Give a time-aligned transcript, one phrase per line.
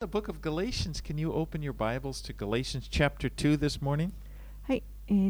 [0.00, 0.06] The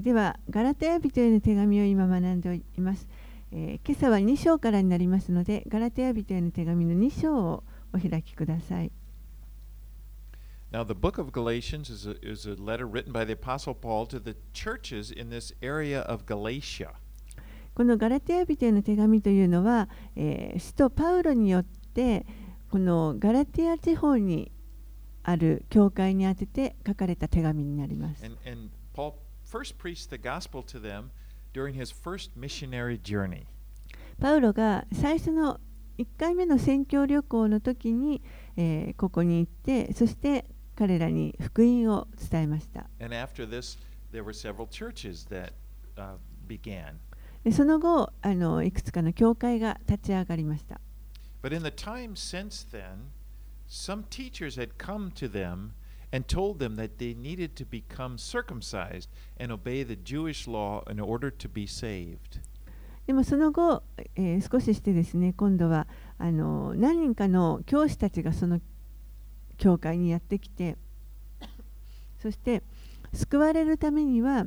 [0.00, 2.61] ではガラテヤ人への手紙を今学んで、
[4.11, 4.71] は2章か
[5.33, 6.95] のでガラテヤ人への手紙の
[7.37, 8.93] をお開きください。
[19.21, 22.25] というのは、えー、使徒パウロによって
[22.71, 24.52] このガラテヤ地方に
[25.23, 28.24] ある教会に宛てて書かれた手紙になります。
[28.24, 31.10] And, and Paul first preached the gospel to them
[31.52, 33.45] during his first missionary journey.
[34.20, 35.60] パウロが最初の
[35.98, 38.23] 1回目の宣教旅行の時に、
[38.56, 40.46] えーここに行ってそして
[40.77, 42.88] 彼らに福音を伝えました。
[43.01, 43.79] And after this,
[44.12, 45.52] there were several churches that
[45.96, 46.16] uh,
[46.48, 46.95] began.
[47.45, 50.80] でその後あのいくつかの教会が立ち上がりました。
[51.43, 53.09] But in the time since then,
[53.70, 55.74] some teachers had come to them
[56.12, 60.99] and told them that they needed to become circumcised and obey the Jewish law in
[60.99, 62.41] order to be saved.
[63.07, 63.82] でもその後、
[64.16, 65.87] えー少ししてですね今度は
[66.19, 68.60] あの何人かの教師たちがその
[69.56, 70.76] 教会にやってきて
[72.21, 72.62] そして
[73.12, 74.47] 救われるためには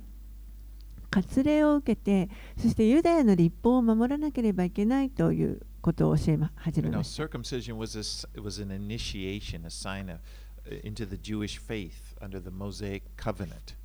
[1.12, 7.24] 割礼を受けてそしてユダヤの立法を守らなければいけないということを教えま始めました。
[7.24, 10.22] circumcision was a, an initiation, a sign of,
[10.66, 13.76] uh, into the Jewish faith under the Mosaic covenant.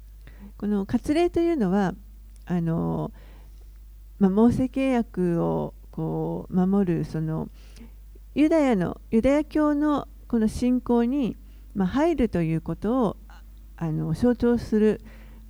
[0.56, 1.94] この割礼というのは
[2.46, 3.10] あの、
[4.20, 7.48] まあ、モーセ契約をこう守るその
[8.36, 11.36] ユダヤのユダヤ教のこの信仰に、
[11.74, 13.42] まあ、入るということをあ
[13.76, 15.00] あの象徴する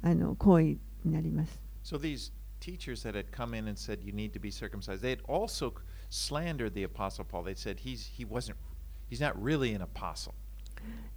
[0.01, 1.61] あの行為になります。
[1.85, 5.21] So these teachers that had come in and said you need to be circumcised, they had
[5.29, 5.75] also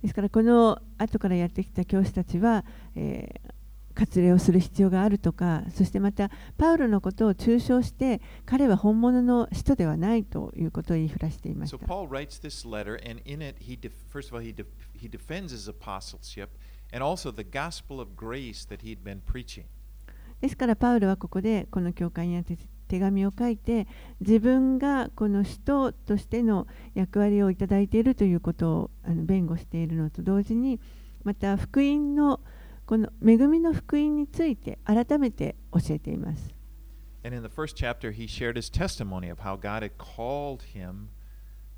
[0.01, 3.51] ですからこの後からやってきた教師たちは、えー、
[3.93, 11.77] 割礼をする必要があるとか、そしてまた、パウロのことを抽象して、彼は本物の人ではないということを言いふらしていました。
[20.41, 22.57] ですから、パウロはここで、この教会にやって
[22.91, 23.87] 手紙を書いて
[24.19, 30.81] 自分がこの使徒としての役割をいただいているということをあの弁護しているのと同時に
[31.23, 32.41] また福音の
[32.85, 36.53] この恵みの福音について改めて教えています。
[37.23, 41.07] And in the first chapter, he shared his testimony of how God had called him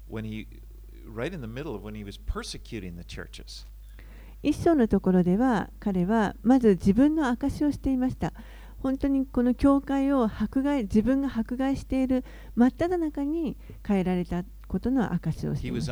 [0.09, 0.47] when he,
[1.05, 3.67] right in the middle of when he was persecuting the churches.
[4.41, 8.33] 一章のところでは彼はまず自分の証しをしていました。
[8.83, 13.55] 本当にこの教会を迫害自分が迫害している真っただ中に
[13.87, 15.87] 変えられたことの証しをしています。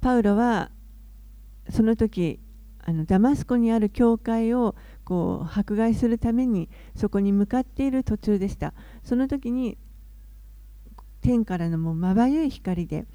[0.00, 0.72] パウロは
[1.70, 2.40] その時
[2.80, 4.74] あのダマスコにある教会を
[5.04, 8.74] こう迫害するためにそこに向かっている途中でした。
[9.04, 9.78] その時に
[11.24, 13.06] 天からのもうまばゆい光で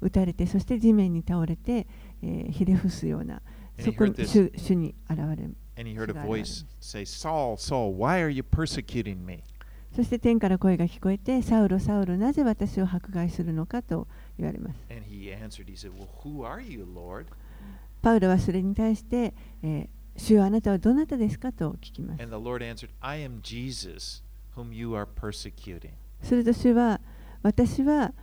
[0.00, 1.86] 打たれてそして地面に倒れて、
[2.22, 3.40] えーひれ伏すような
[3.78, 5.24] そこに主主に現れ
[5.76, 9.44] and he heard a voice say, Saul, Saul, why are you persecuting me?
[9.94, 17.26] そして天から声が聞こえてサウロサウロなぜ私を迫害するのかと言われます And he answered, he said, Well, who are you, Lord?
[18.02, 19.32] パウロはそれに対して、
[19.62, 24.22] えー主よあなたはどなたですかと聞きます And the Lord answered, I am Jesus,
[24.56, 25.90] whom you are persecuting.
[26.22, 27.00] すると主は
[27.44, 28.14] 私は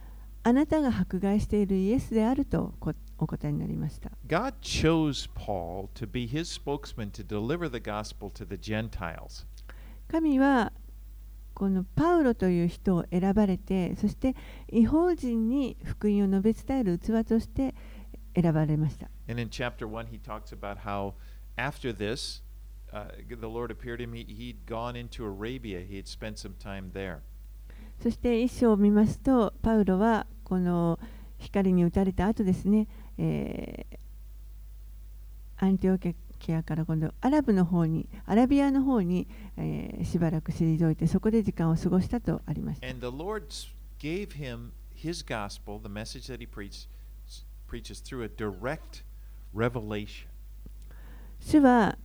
[0.42, 4.10] あなたが迫害しているイエスであるとこお答えになりました。
[4.28, 9.46] God chose Paul to be his spokesman to deliver the gospel to the Gentiles.
[10.08, 10.74] 神は
[11.54, 14.36] このパウロという人を選ばれてそして
[14.72, 17.76] 違法人に福音を述べ伝える器として
[18.36, 19.12] 選ばれました。
[19.30, 21.14] And in chapter 1, he talks about how
[21.58, 22.42] after this,
[22.92, 24.14] uh, the Lord appeared to him.
[24.14, 27.20] He, he'd gone into Arabia, he had spent some time there.
[28.02, 31.00] そして一章を見ますとパウロはこの
[31.38, 32.88] 光に打たれた後ですね、
[33.18, 33.98] えー
[35.64, 39.28] アンティオキアから今度アラブの方にアラビアの方に、
[39.58, 42.88] えーしばらく退いてそこで時間を過ごしたとありました。
[42.88, 43.44] And the Lord
[44.00, 46.88] gave him his gospel, the message that he preached,
[47.70, 49.04] preaches through a direct
[49.56, 50.26] revelation.
[51.40, 52.00] 主は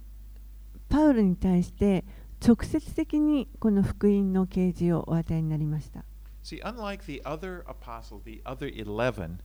[0.91, 2.05] パウロに対して
[2.41, 6.05] 直接的にこの福音の啓示をお与えになりました。
[6.43, 9.39] See, unlike the other apostles, the other 11,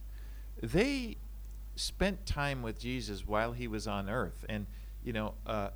[0.62, 1.18] they
[1.76, 4.46] spent time with Jesus while he was on earth.
[4.48, 4.68] And,
[5.04, 5.72] you know, uh,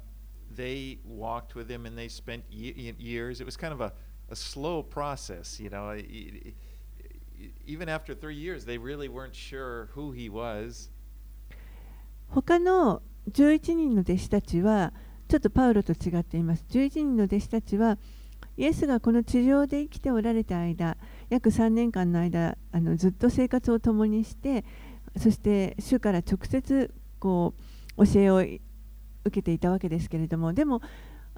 [0.55, 3.41] they walked with him and they spent ye- ye- years.
[3.41, 3.93] It was kind of a,
[4.29, 5.93] a slow process, you know.
[5.95, 6.53] E- e-
[7.67, 10.89] Even after three years, they really weren't sure who he was.
[12.29, 13.01] 他の
[13.31, 14.93] 11人の弟子たちは
[15.27, 17.97] ちょっとパウロと違っています11人の弟子たちは
[18.57, 20.97] イエスがこの地上で生きておられた間
[21.29, 24.63] 約3年間の間あのずっと生活を共にして
[25.17, 27.53] そして主から直接こ
[27.97, 28.59] う教えを受
[29.31, 30.81] けていたわけですけれどもでも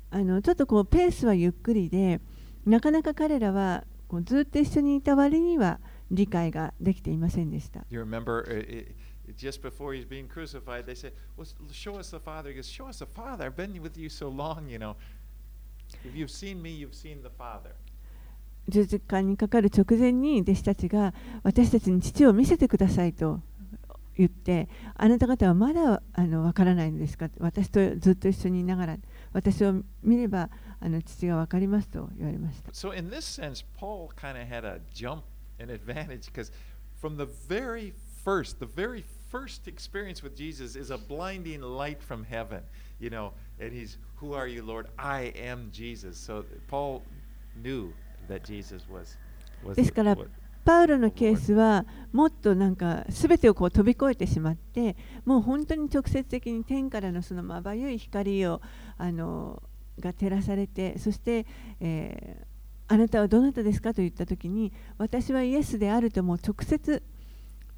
[0.10, 2.22] あのちょっとこうペースはゆっくりで
[2.66, 5.80] なかなか彼らはこうずっと一緒にいた割には
[6.12, 7.86] 理解ができていませんでした。
[7.89, 8.44] You remember
[9.35, 12.50] just before he's being crucified, they said, well, Show us the Father.
[12.50, 13.45] He goes, Show us the Father.
[13.45, 14.95] I've been with you so long, you know.
[16.03, 17.75] If you've seen me, you've seen the Father.
[18.69, 21.13] 十字架にかかる直前に弟子たちが
[21.44, 23.39] 私たちに父を見せてくださいと
[24.18, 28.97] 言ってあなた方はまだあの分からないのですか私とずっと一緒にいながら
[29.31, 35.24] 私を見ればあの父が分かりますと言われました So, in this sense, Paul kind of had a jump,
[35.59, 36.51] an advantage, because
[37.00, 37.94] from the very
[38.24, 42.62] first, the very first experience with Jesus is a blinding light from heaven,
[43.00, 44.88] you know, and he's, Who are you, Lord?
[44.97, 46.18] I am Jesus.
[46.18, 47.03] So, Paul
[47.56, 47.94] knew
[48.27, 49.18] that Jesus was.
[49.63, 50.15] was ですから
[50.65, 58.62] パウロのケースはもっとなんか全てをこう飛び越えてしまってもう本当に直接的に天からのそのまばゆい光を
[58.97, 59.63] あの
[59.97, 61.45] が照らされてそして、
[61.79, 62.57] えー
[62.89, 67.03] あなたはどなたですかと言った時に私はイエスであるともう直接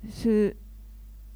[0.08, 0.56] 主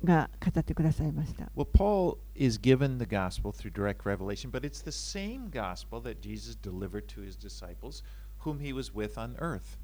[0.03, 1.51] が語ってくださいました。
[1.55, 6.55] Well, Paul is given the gospel through direct revelation, but it's the same gospel that Jesus
[6.55, 8.03] delivered to his disciples,
[8.43, 9.79] whom he was with on earth.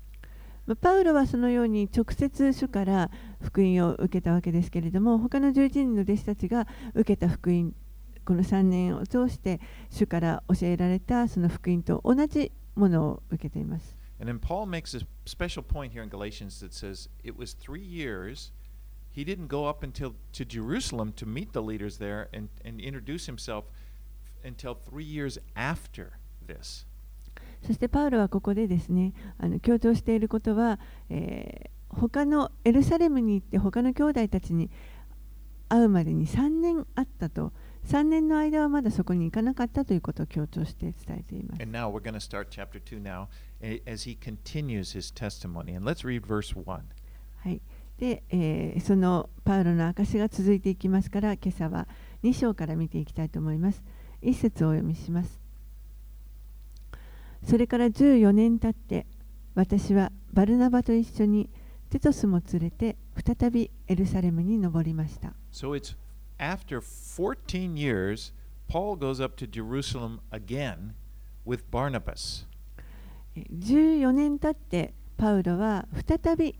[0.66, 3.10] まあパウロはそのように直接主から
[3.42, 7.74] 福音を受けたわけですけれども他の11人の弟子たちが受けた福音
[8.24, 13.98] この3年を通して主から教えられたその福音と同じものを受けています。
[14.20, 18.52] And then Paul makes a special point here in Galatians that says it was three years.
[19.12, 23.26] He didn't go up until to Jerusalem to meet the leaders there and, and introduce
[23.26, 23.66] himself
[24.44, 26.12] until three years after
[26.46, 26.86] this.
[27.66, 30.80] そしてパウロはここでですねあの強調していることは、
[31.10, 34.70] えー他のエルサレムに行って他の兄弟たちに
[35.68, 37.52] 会うまでに3年あったと
[37.88, 41.62] 3年の間はまだそこに行かなかったということを強調して伝えています。
[41.62, 43.28] And now we're going to start chapter 2 now
[43.86, 45.76] as he continues his testimony.
[45.76, 46.66] And let's read verse 1.
[46.66, 47.62] はい、
[48.00, 51.88] で、えーそのパウロの証が続いていきますから今朝は
[52.24, 53.84] 2章から見ていきたいと思います。
[54.22, 55.40] 一節をお読みします。
[57.46, 59.06] それから14年経って
[59.56, 61.50] 私はバルナバと一緒に
[61.90, 65.34] テトスも連れて再びエルサレムに登りました。
[65.52, 65.98] So it's
[66.38, 68.34] after 14 years,
[68.70, 70.94] Paul goes up to Jerusalem again
[71.46, 72.46] with Barnabas.
[73.36, 76.56] えー14年経ってパウロは再び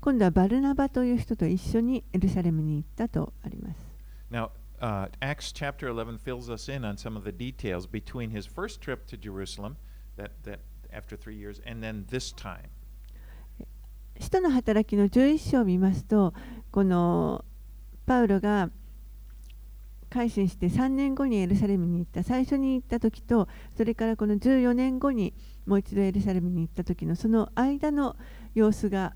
[0.00, 3.88] 今度はバルナバという人と一緒にエルサレムに行ったとあります。
[4.30, 4.50] Now,
[4.80, 8.80] uh, Acts chapter 11 fills us in on some of the details between his first
[8.80, 9.76] trip to Jerusalem,
[10.16, 10.60] that, that
[10.92, 12.70] after three years, and then this time.
[14.20, 16.34] 使徒の働きの11章を見ますと
[16.72, 17.44] この
[18.04, 18.70] パウロが
[20.10, 23.46] 改心して3年後にエルサレムに行った最初に行った時と
[23.76, 25.34] それからこの14年後に
[25.66, 28.16] もう一度エルサレムに行った時のその間の
[28.54, 29.14] 様子が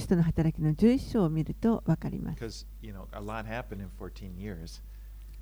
[0.00, 2.38] 使の働きの11章を見ると分かります。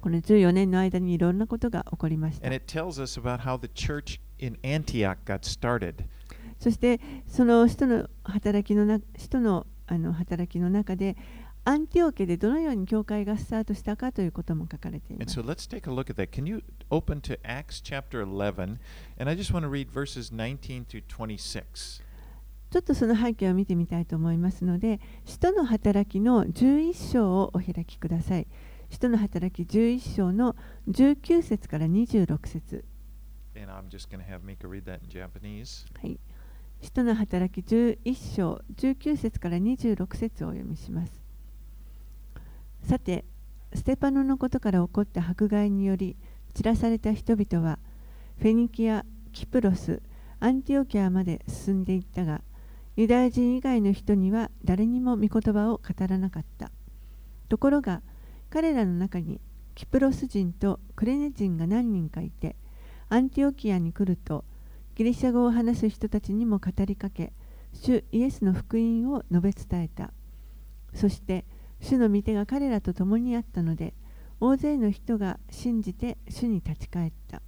[0.00, 2.46] この14年の間にいろんなことが起こりました。
[6.58, 11.16] そして、その人の働きの,な使の,あの働きの中で、
[11.64, 15.24] アンティオケどのように教会がスタートしたかということも書かれていま。
[15.24, 15.72] でどのように教
[20.44, 22.03] 会がスタートしたかということも書かれています。
[22.74, 28.48] ちょっとその背景を見てみたいと思いますので、使徒の働きの11章をお開きください。
[28.90, 30.56] 使徒の働き11章の
[30.90, 32.84] 19節から26節。
[36.02, 36.18] はい。
[36.80, 41.12] 使徒の働き11章19節から26節をお読みします。
[42.82, 43.24] さて、
[43.72, 46.16] ステパノのことから起こった迫害により
[46.54, 47.78] 散らされた人々は、
[48.38, 50.02] フェニキア、キプロス、
[50.40, 52.42] アンティオキアまで進んでいったが、
[52.96, 56.70] ユダヤ人以外の人には誰にも御言葉を語らなかった。
[57.48, 58.02] ところが、
[58.50, 59.40] 彼らの中に
[59.74, 62.56] キプロス人とクレネ人が何人かいて、
[63.08, 64.44] アンティオキアに来ると、
[64.94, 67.32] ギリシャ語を話す人たちにも語りかけ、
[67.72, 70.12] 主イエスの福音を宣べ伝えた。
[70.94, 71.44] そして、
[71.80, 73.94] 主の御手が彼らと共にあったので、
[74.40, 77.40] 大勢の人が信じて主に立ち返った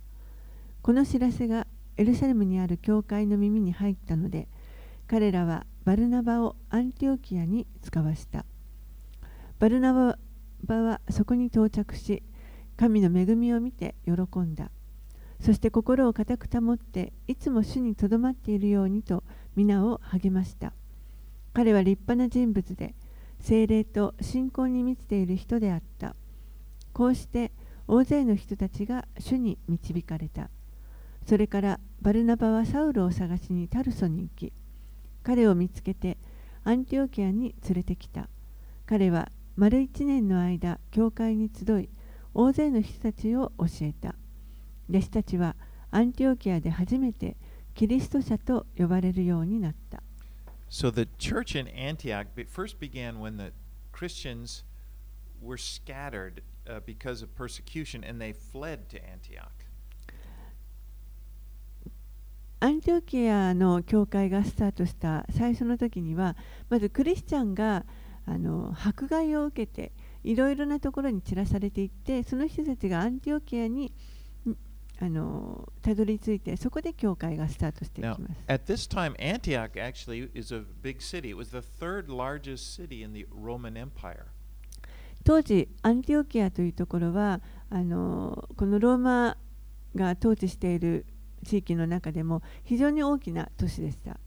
[0.82, 4.48] この知らせがエルサレムにある教会の耳に入ったので
[5.08, 8.44] 彼らはバルナバをアンティオキアに使わした。
[9.58, 10.16] バルナ
[10.64, 12.22] バはそこに到着し
[12.76, 14.70] 神の恵みを見て喜んだ。
[15.40, 19.22] そして心を固く保っていつも主にとどまっているようにと
[19.54, 20.72] 皆を励ました。
[21.52, 22.94] 彼は立派な人物で
[23.38, 26.16] 精霊と信仰に満ちている人であった。
[26.92, 27.52] こうして
[27.86, 30.50] 大勢の人たちが主に導かれた。
[31.26, 34.52] それからバルナバはサウルを探しにタルソに行き
[35.26, 36.18] 彼を見つけて
[36.62, 38.28] アンティオキアに連れてきた
[38.86, 41.88] 彼は丸一年の間教会に集い
[42.32, 44.14] 大勢の人たちを教えた
[44.88, 45.56] 弟子たちは
[45.90, 47.36] アンティオキアで初めて
[47.74, 50.00] キリスト者と呼ばれるようになった
[50.70, 53.52] So the church in Antioch first began when the
[53.90, 54.62] Christians
[55.42, 56.42] were scattered
[56.86, 59.55] because of persecution and they fled to Antioch.
[62.66, 66.34] アンティオキアの教会がスタートした最初の時には
[66.68, 67.86] まずクリスチャンが
[68.26, 69.92] あの迫害を受けて
[70.24, 73.92] いろいろなところに散らされていってその人たちがアンティオキアに
[74.44, 74.56] ん
[74.98, 78.42] あのたどり着いてそこで教会がスタートしていき Now, ます。
[78.48, 81.28] at this time, Antioch actually is a big city.
[81.28, 84.24] It was the third largest city in the Roman Empire.
[85.22, 89.36] 当時アンティオキアというところはあのこのローマ
[89.94, 91.06] が統治している
[91.46, 94.18] 地域の中でも非常に大きな都市でした。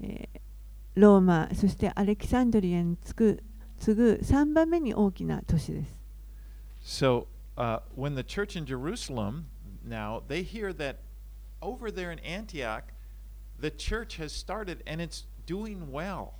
[0.00, 0.40] えー
[0.98, 3.42] ローマそしてアレキサンドリアに次ぐ
[3.78, 5.96] 次ぐ3番目に大きな都市です。
[6.82, 9.44] So uh, when the church in Jerusalem
[9.86, 10.96] now they hear that
[11.62, 12.92] over there in Antioch,
[13.60, 16.32] the church has started and it's doing well.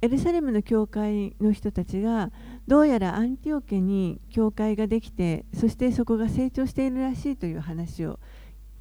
[0.00, 2.32] エルサレムの教会の人たちが
[2.68, 8.20] どうやらアンティオケに教会ができてそしてそこが成長しているらしいという話を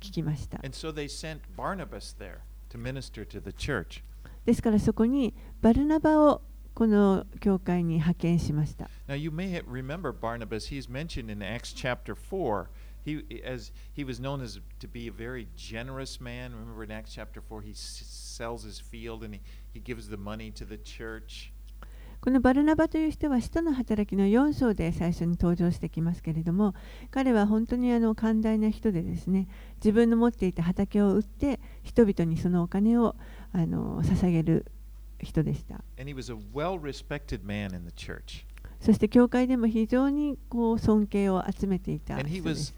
[0.02, 0.58] 聞きました。
[0.58, 0.74] で
[4.54, 6.42] すからそこにバルナバを
[6.74, 8.90] この教会に派遣しました。
[9.08, 10.70] Now you may remember Barnabas.
[10.70, 12.68] He's mentioned in Acts chapter four.
[13.06, 16.52] He as he was known as to be a very generous man.
[16.52, 19.40] Remember in Acts chapter four, he s- sells his field and he,
[19.74, 21.54] he gives the money to the church.
[22.20, 26.74] このバルナバという人は使徒の働きの4章で最初に登場してきますけれども
[27.12, 33.16] 彼は本当にあの寛大な人でですね自分の持っていた畑を売って人々にそのお金を
[33.54, 34.66] あの捧げる
[35.22, 35.82] 人でした.
[38.80, 42.76] そして教会でも非常にこう尊敬を集めていた人です.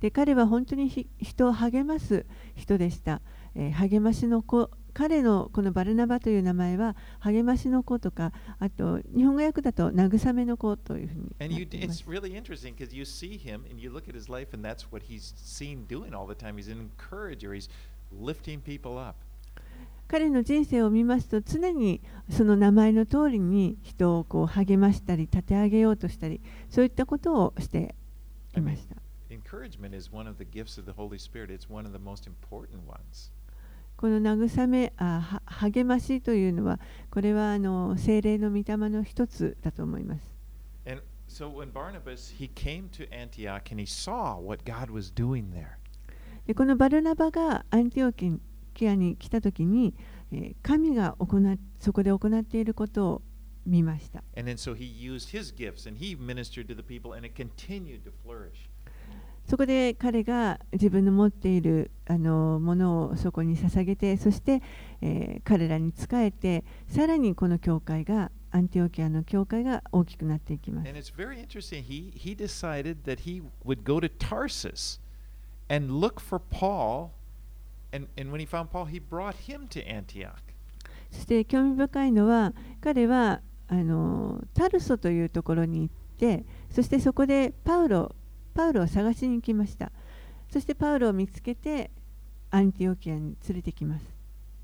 [0.00, 3.20] で彼は本当にひ人を励ます人でした、
[3.54, 14.16] えー励ましの子彼のこのバルナバという名前は励ましの子とかあと日本語訳だと慰めの子というふうに And な you, っています it's really interesting because you see him and you look at
[14.16, 16.56] his life, and that's what he's seen doing all the time.
[16.56, 17.54] He's an encourager.
[17.54, 17.70] He's
[18.12, 19.16] lifting people up.
[20.08, 27.94] 彼の人生を見ますと常にその名前の通りに人をこう励ましたり立て上げようとしたりそういったことをして
[28.56, 28.96] いました。
[29.32, 31.54] Encouragement is one of the gifts of the Holy Spirit.
[31.54, 33.30] It's one of the most important ones.
[34.00, 36.80] この慰めあ励ましというのは
[37.10, 40.34] これはあの精霊の御霊の一つだと思います。
[41.28, 41.50] So、
[46.54, 48.40] このバルナバがアンティオキ
[48.72, 49.94] キアに来た時に
[50.62, 53.22] 神が行そこで行っていることを
[53.66, 54.24] 見ました。
[59.44, 64.62] そこで彼が自分の持っているあのものをそこに捧げてそして、
[65.00, 70.98] えー彼らに仕えてさらにこの教会がアンティオキアの教会が大きくなっていきます And。
[70.98, 71.84] it's very interesting.
[71.84, 74.98] He he decided that he would go to Tarsus
[75.68, 77.12] and look for Paul.
[77.92, 80.42] And, and when he found Paul, he brought him to Antioch.
[81.12, 88.14] そして興味深いのは彼はあのタルソというところに行ってそしてそこでパウロ
[88.54, 89.92] パウロを探しに行きました
[90.52, 91.90] そしてパウロを見つけて
[92.50, 94.04] アンティオキアに連れてきます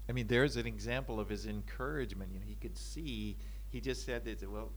[0.09, 2.31] I mean, there's an example of his encouragement.
[2.33, 3.37] You know, he could see.
[3.73, 4.41] He just said that.
[4.49, 4.69] Well,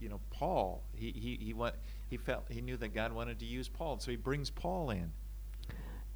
[0.00, 0.82] you know, Paul.
[0.94, 1.74] He he he want,
[2.08, 5.12] He felt he knew that God wanted to use Paul, so he brings Paul in.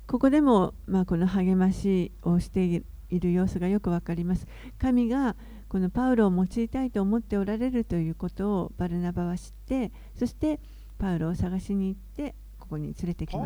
[0.06, 2.64] ここでも、まあ、この励ましをして
[3.10, 4.46] いる様子がよくわかります。
[4.78, 5.36] 神が
[5.68, 10.60] このパウロを用いたいと思っておられるということをバルナバは知って、そして
[10.98, 12.34] パウロを探しに行って、
[12.66, 13.38] ここに連れてきた。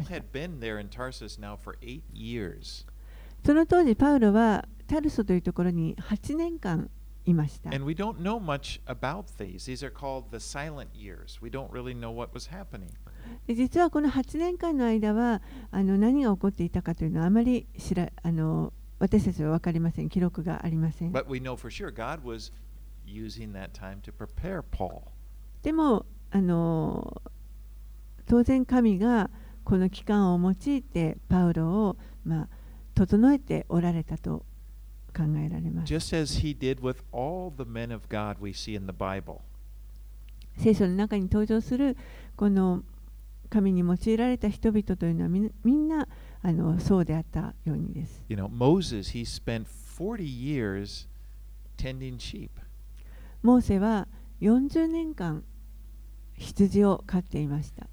[3.44, 6.90] その当時、パウロはタルソというところに8年間
[7.26, 7.70] いました。
[13.46, 20.08] 実はこの8年間の間はあの何が起こっていたかというのはあまり知らあの私たちは分かりません。
[20.08, 21.12] 記録がありません。
[25.62, 27.22] でも、あの
[28.30, 29.28] 当然神が
[29.64, 32.48] この期間を用いてパウロを、まあ、
[32.94, 34.44] 整えておられたと
[35.12, 35.92] 考えられます。
[35.92, 39.38] Just as he did with all the men of God we see in the Bible.
[40.58, 41.96] 聖書の中に登場する
[42.36, 42.84] この
[43.48, 46.06] 神に用いられた人々というのはみんみんな
[46.40, 48.24] あのそうであったようにです。
[48.28, 49.66] You know, Moses, he spent
[49.98, 51.08] 40 years
[51.76, 52.50] tending sheep.
[53.42, 54.06] モーセは
[54.40, 55.42] 40年間
[56.40, 57.86] 羊を飼っていました。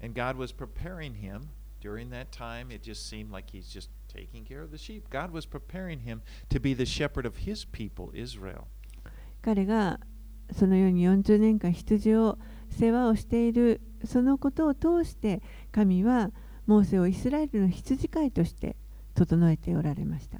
[9.42, 10.00] 彼が
[10.52, 12.38] そのように40年間羊を
[12.70, 16.30] 世話をしているそのことを通して神は
[16.66, 18.76] モーセをイスラエルの羊飼いとして
[19.14, 20.38] 整えておられました。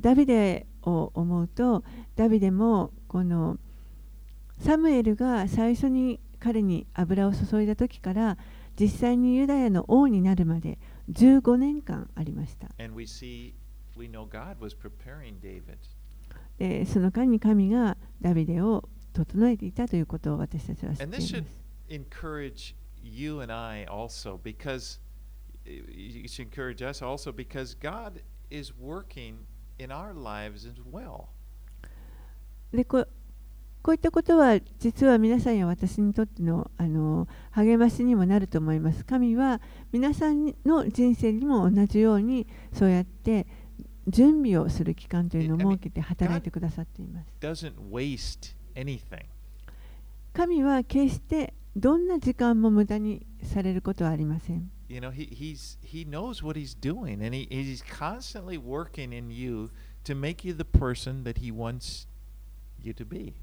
[0.00, 1.82] ダビデを思うと
[2.16, 3.56] ダビデもこの
[4.58, 8.36] サムエルが最初に彼に油を注いだ時から
[8.78, 10.78] 実際にユダヤの王になるまで
[11.10, 12.68] 15年間ありました。
[16.86, 21.67] その間に神がダビデを整えていたということを私たちは知っています。
[21.88, 24.98] Encourage you and I also because
[25.64, 29.46] you should encourage us also because God is working
[29.78, 31.28] in our lives as well.
[32.72, 33.06] でこ
[33.82, 39.04] こういったことは実は皆さんや私にとってのあの励ましにもなると思います。
[39.04, 39.60] 神は
[39.92, 43.46] 皆さんの人生にも同じようにそうやって
[44.06, 47.32] 準備をする期間というのを設けて働いてくださっています。
[50.34, 54.70] 神は決してどんな時間も無駄にされることはありません。
[54.88, 59.70] You know, he, he's he knows what he's doing and he, he's constantly working in you
[60.04, 62.08] to make you the person that he wants
[62.82, 63.34] you to be.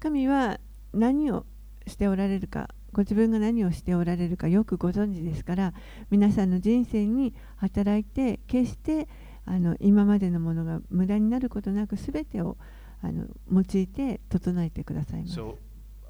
[0.00, 0.58] 神は
[0.92, 1.44] 何を
[1.86, 5.74] しておられるか、ご自分が何をしておられるかよくご存知ですから、
[6.10, 9.06] 皆さんの人生に働いて、決して
[9.44, 12.56] あの今までのものが無駄になることなく、すべてを
[13.02, 15.38] あの用いて整えてくださいます。
[15.38, 15.56] So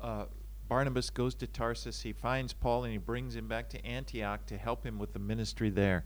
[0.00, 0.26] uh,
[0.74, 4.58] Barnabas goes to Tarsus, he finds Paul and he brings him back to Antioch to
[4.58, 6.02] help him with the ministry there.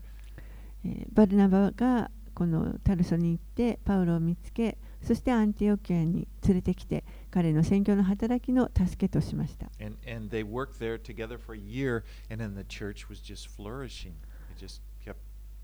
[0.85, 13.23] えーバルナバがこのタルソに行ってパウロを見つけそしてアンティオキアに連れてきて彼の宣教の働きの助けとしました And, and they worked there together for a year, and then the church was
[13.23, 14.13] just flourishing.
[14.55, 15.17] It just kept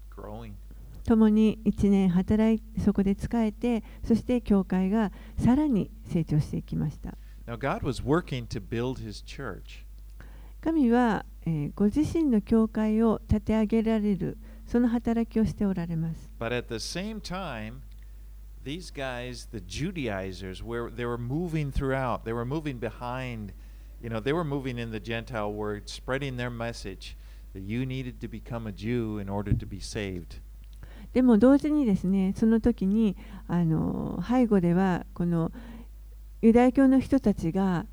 [0.09, 0.55] growing.
[1.05, 9.86] 共に1年働いそこで仕えてそして教会がさらに成長していきました Now, God was working to build his church.
[10.62, 17.82] 神は、えーご自身の教会を立て上げられるその働きをしておられます But at the same time,
[18.64, 22.24] these guys, the Judaizers, were they were moving throughout.
[22.24, 23.54] They were moving behind,
[24.02, 27.16] you know, they were moving in the Gentile world, spreading their message
[27.54, 30.42] that you needed to become a Jew in order to be saved.
[31.14, 33.18] でも同時にですねその時に
[33.48, 35.52] あの背後ではこの
[36.45, 37.87] ユダヤ教の人たちが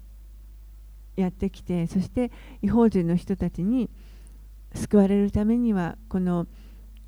[1.16, 3.90] やってきてそして違法人の人たちに
[4.76, 6.48] 救われるためにはこの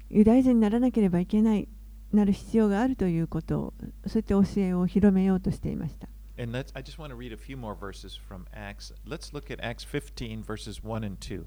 [0.10, 1.68] ユダヤ人にならなければいけない
[2.14, 3.74] なる必要があるということを
[4.08, 6.08] そういった教えを広めようとしていました。
[6.42, 8.94] And let's, I just want to read a few more verses from Acts.
[9.06, 11.46] Let's look at Acts 15, verses 1 and 2.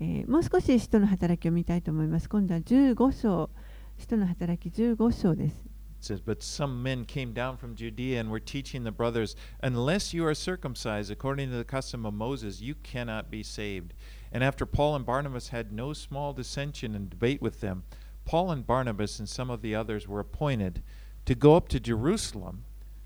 [0.00, 2.28] えーもう少し使徒の働きを見たいと思います。
[2.28, 3.50] 今度は15章、
[3.98, 5.75] 使徒の働き15章です。
[5.99, 10.25] It says, But some men came down from Judea and were teaching the brothers, Unless you
[10.25, 13.93] are circumcised according to the custom of Moses, you cannot be saved.
[14.31, 17.83] And after Paul and Barnabas had no small dissension and debate with them,
[18.25, 20.81] Paul and Barnabas and some of the others were appointed
[21.25, 22.63] to go up to Jerusalem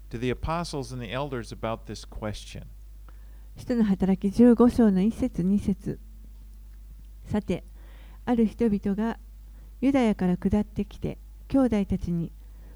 [0.10, 2.63] to the apostles and the elders about this question.
[3.58, 5.97] 使徒の働き15章の1節2節
[7.25, 7.63] さて、
[8.25, 9.17] ある人々が
[9.82, 12.32] ユダヤから下ってきて、兄弟たちに、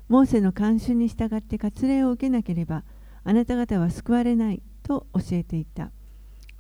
[0.09, 2.85] モーセの慣習に従って割礼を受けなければ、
[3.25, 5.91] あなた方は救われないと教えていた。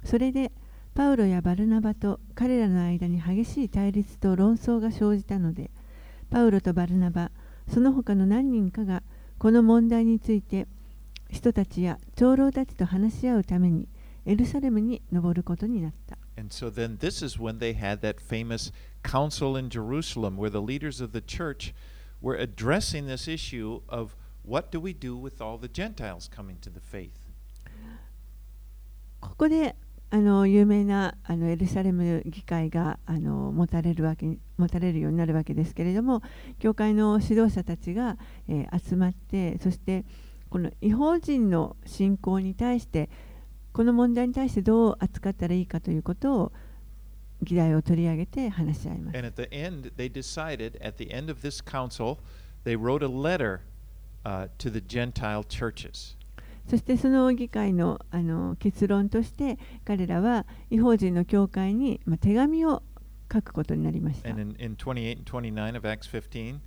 [0.02, 0.52] それで、
[0.94, 5.70] パウロやバルナバと彼らの間に激しい対立と論争が生じたので、
[6.30, 7.30] パウロとバルナバ、
[7.68, 9.02] その他の何人かが
[9.38, 10.66] この問題について
[11.30, 13.88] 人たちや長老たちと話し合うために
[14.26, 16.16] エルサレムに登ることになった。
[16.36, 21.02] And so then this is when they had that famous council in Jerusalem where the leaders
[21.02, 21.74] of the church
[22.24, 26.70] were addressing this issue of what do we do with all the Gentiles coming to
[26.70, 27.12] the faith?
[29.20, 29.76] ここで
[30.10, 36.22] あの有名なあのエルサレム議会があの持たれるわけ持たれるようになるわけですけれども
[36.58, 38.16] 教会の指導者たちが、
[38.48, 40.04] えー、集まってそして
[40.50, 43.10] この違法人の信仰に対して
[43.72, 46.52] この問題に対してどう扱ったらいいかということを
[47.42, 49.18] 議題を取り上げて話し合います。
[49.18, 52.18] And at the end, they decided at the end of this council,
[52.64, 53.60] they wrote a letter、
[54.24, 56.16] uh, to the Gentile churches.
[56.68, 62.82] そしてその議会のあの結論として彼らは違法人の教会に、まあ、手紙を
[63.30, 64.30] 書くことになりました。
[64.30, 66.60] And in, in 28 and 29 of Acts 15,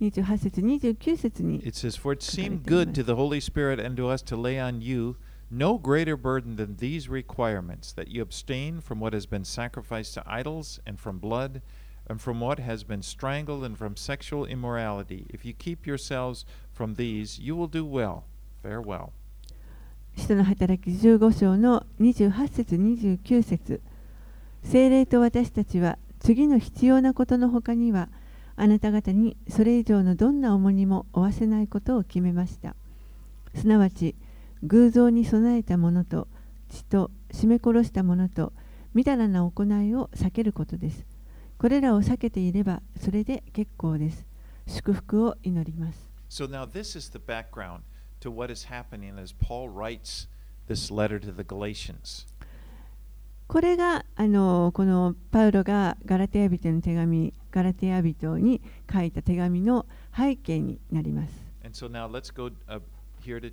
[0.00, 4.36] 28節、29節に it says, For it seemed good to the Holy Spirit and to us to
[4.36, 5.16] lay on you
[5.51, 10.23] no greater burden than these requirements that you abstain from what has been sacrificed to
[10.25, 11.61] idols and from blood
[12.09, 15.25] and from what has been strangled and from sexual immorality.
[15.29, 18.23] If you keep yourselves from these, you will do well.
[18.63, 19.11] Farewell.
[20.17, 23.81] 使徒の働き15章の28節29節
[24.63, 28.09] 精霊と私たちは次の必要なことのほかには
[28.55, 32.75] あなた方にそれ以上のどんな重荷も負わせないことを決めました
[33.53, 34.15] すなわち
[34.62, 36.28] 偶像に備えたものと
[36.68, 38.52] 血と絞め殺したものと
[38.94, 41.04] みだらな行いを避けることです。
[41.58, 44.26] これらを避けていればそれで結構です。
[44.66, 46.10] 祝福を祈ります。
[46.28, 47.80] So now this is the background
[48.20, 50.28] to what is happening as Paul writes
[50.68, 52.26] this letter to the Galatians.
[53.48, 59.84] これがあのこのパウロがガラテヤ人の手紙、ガラテヤ人に書いた手紙の
[60.16, 61.32] 背景になります。
[61.64, 62.80] And so now let's go、uh,
[63.22, 63.52] here to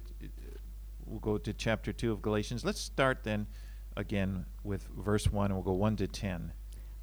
[1.09, 2.63] we'll go to chapter 2 of Galatians.
[2.63, 3.47] Let's start then
[3.95, 6.51] again with verse 1 and we'll go 1 to 10.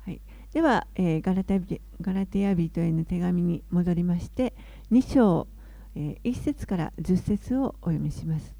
[0.05, 0.21] はい、
[0.53, 1.61] では、えー、ガラテ
[2.01, 4.55] ガラテヤ人への手紙に戻りまして
[4.92, 5.49] 2章、
[5.97, 8.55] えー、1節から10節をお読みします。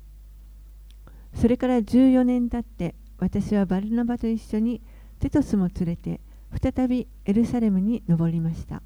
[1.35, 4.82] それから14年経って私はバルナバと一緒に
[5.20, 6.20] テトスも連れて
[6.61, 8.82] 再びエルサレムに登りました。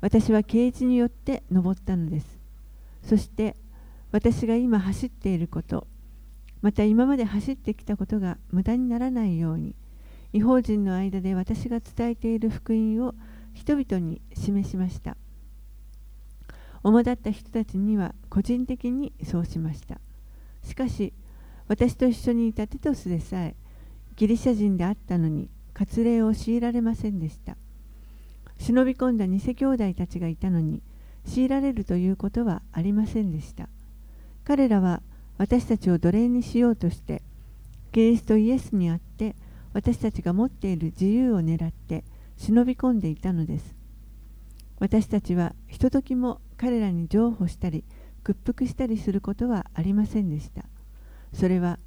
[0.00, 2.38] 私は啓示によって登ったのです。
[3.02, 3.56] そして
[4.16, 5.86] 私が今走っていること
[6.62, 9.74] また今まで走ってきたことが無駄にならないように
[10.32, 13.14] 違法人の間で私が伝えている福音を
[13.52, 15.18] 人々に示しました。
[16.82, 20.00] 主だった人たちには個人的にそうしました。
[20.64, 21.12] しかし
[21.68, 23.54] 私と一緒にいたテトスでさえ
[24.16, 27.58] ギリシャ人であったのに割礼を強いられませんでした。
[28.56, 30.80] 忍び込んだ偽兄弟たちがいたのに
[31.26, 33.68] 強いられるということはありませんでした。
[34.46, 35.02] 彼らは
[35.38, 37.20] 私たちを奴隷にしようとして
[37.90, 39.34] キリストイエスにあって
[39.72, 42.04] 私たちが持っている自由を狙って
[42.36, 43.74] 忍び込んでいたのです。
[44.78, 47.82] 私たちはひとときも彼らに譲歩したり
[48.22, 50.62] 屈服したりすることはありませんでした。
[51.32, 51.80] それは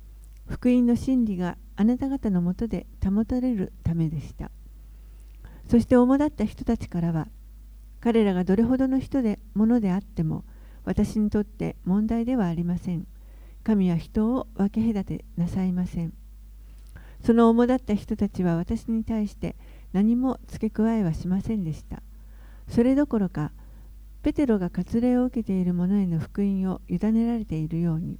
[0.45, 4.51] 福音の真理があなた方のもとで保たれるためでした。
[5.69, 7.29] そして主だった人たちからは
[8.01, 10.43] 彼らがどれほどの人でものであっても
[10.89, 13.05] 私にとって問題ではありません。
[13.63, 16.13] 神は人を分け隔てなさいません。
[17.23, 19.55] その主だった人たちは私に対して
[19.93, 22.01] 何も付け加えはしませんでした。
[22.67, 23.51] それどころか、
[24.23, 28.17] ペテロが割礼を受けている者への福音を委ねられているように、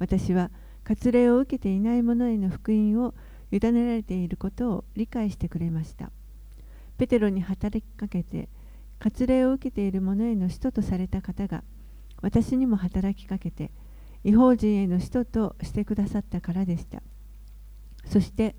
[0.00, 0.50] 私は
[0.82, 3.14] 割礼を受けていない者への福音を
[3.52, 6.10] 委ねられていることを理解してくれました。
[6.98, 8.48] ペテロに働きかけて、
[8.98, 11.62] 割礼を受けている者への使徒とされた方が、
[12.22, 13.70] 私にも働きかけて
[14.24, 17.02] 違法人への使徒としてくださったからでした。
[18.04, 18.56] そして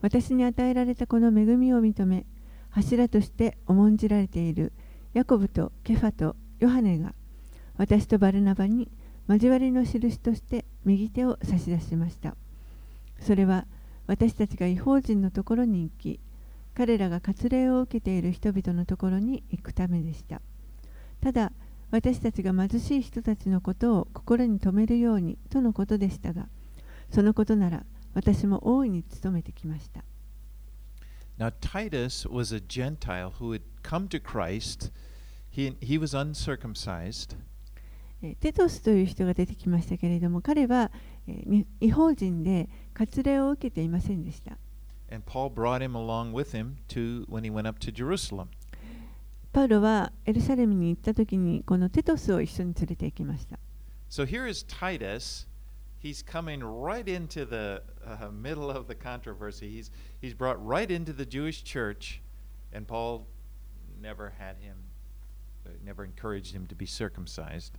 [0.00, 2.26] 私に与えられたこの恵みを認め
[2.70, 4.72] 柱として重んじられている
[5.14, 7.14] ヤコブとケファとヨハネが
[7.76, 8.90] 私とバルナバに
[9.28, 12.36] 交わりの印として右手を差し出しました。
[13.20, 13.66] それは
[14.06, 16.20] 私たちが違法人のところに行き
[16.74, 20.40] 彼らが割礼を受けている人々のところに行くためでした。
[21.20, 21.52] ただ
[21.92, 26.48] 私たちが貧しい人たちのことを心に留めるようにとのことでしたが、
[27.10, 30.02] そのことなら私も大いに努めてきました。
[31.38, 34.90] Now, Titus was a Gentile who had come to Christ.
[35.54, 37.36] He, he was uncircumcised.
[38.40, 40.90] テトスという人が出てきましたけれども、彼は
[41.80, 44.56] 違法人で割礼を受けていませんでした。
[45.10, 48.46] And Paul brought him along with him to when he went up to Jerusalem.
[49.52, 53.58] パウロはエルサレムに行った時にこのテトスを一緒に連れて行きました。
[54.08, 55.46] So here is Titus.
[56.02, 59.70] He's coming right into the uh, middle of the controversy.
[59.70, 62.20] He's, he's brought right into the Jewish church,
[62.72, 63.26] and Paul
[64.00, 64.76] never had him,
[65.64, 67.74] uh, never encouraged him to be circumcised.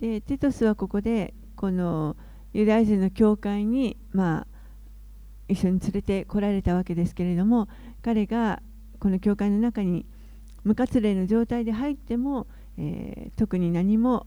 [0.00, 2.16] でティトスはここでこの
[2.52, 4.46] ユダヤ人の教会に、まあ、
[5.48, 7.68] 一緒に連れてこられたわけですけれども
[8.02, 8.62] 彼が
[9.00, 10.06] この教会の中に
[10.68, 14.26] 無活霊の状態で入っても、え、特に何も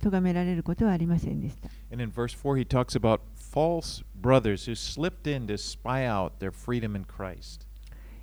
[0.00, 1.68] 咎められることはありませんでした。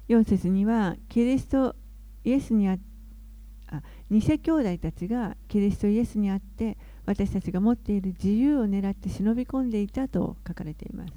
[0.09, 1.75] 4節にはキリスト
[2.23, 2.77] イエスにあ
[4.09, 11.13] 偽兄弟たちがキリストイエスにあって私たちが持っている自由を狙って忍び込んでいたと書かれています。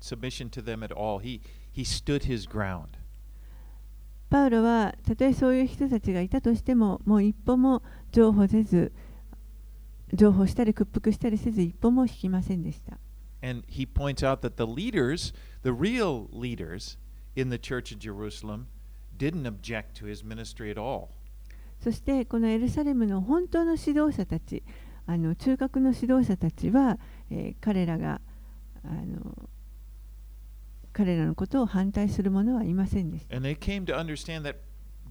[0.00, 1.18] Submission to them at all.
[1.18, 2.98] He, he stood his ground.
[4.30, 7.82] パウロはたとえそういう人たちがいたとしてももう一歩も
[8.12, 8.92] 譲歩せず
[10.12, 12.98] 譲歩したり屈服したりせず一歩も引きませんでした。
[13.42, 16.96] And he points out that the leaders, the real leaders
[17.34, 18.66] in the church of Jerusalem,
[19.16, 21.08] didn't object to his ministry at all.
[21.80, 24.62] そしてこのエルサレムの本当の指導者たち
[25.06, 26.98] あの中核の指導者たちは、
[27.30, 28.20] えー彼らが
[28.84, 29.48] あの
[31.00, 33.34] 彼らのことを反対する者はいませんでした。
[33.34, 34.56] And they came to understand that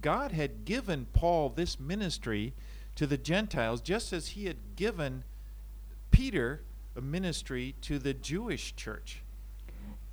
[0.00, 2.52] God had given Paul this ministry
[2.94, 5.24] to the Gentiles just as he had given
[6.12, 6.60] Peter
[6.96, 9.24] a ministry to the Jewish church.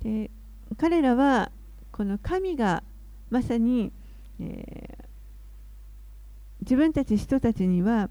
[0.02, 0.32] で
[0.76, 1.52] 彼らは
[1.92, 2.82] この神が
[3.30, 3.92] まさに、
[4.40, 5.08] えー
[6.60, 8.10] 自分たち人たちには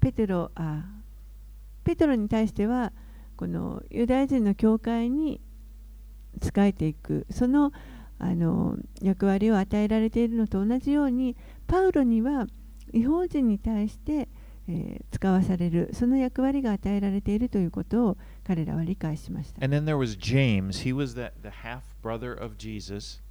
[0.00, 0.84] ペテロあ
[1.82, 2.92] ペテロに対しては
[3.36, 5.40] このユダヤ人の教会に
[6.42, 7.72] 仕えていくその
[8.18, 12.46] あの役割を与えられているのと同じようにパウロには
[12.92, 14.28] 違法人に対して、
[14.68, 19.64] えー使わされるその役割が与えられているということを彼らは理解しました。
[19.64, 20.84] And then there was James.
[20.84, 23.22] He was the, the half brother of Jesus.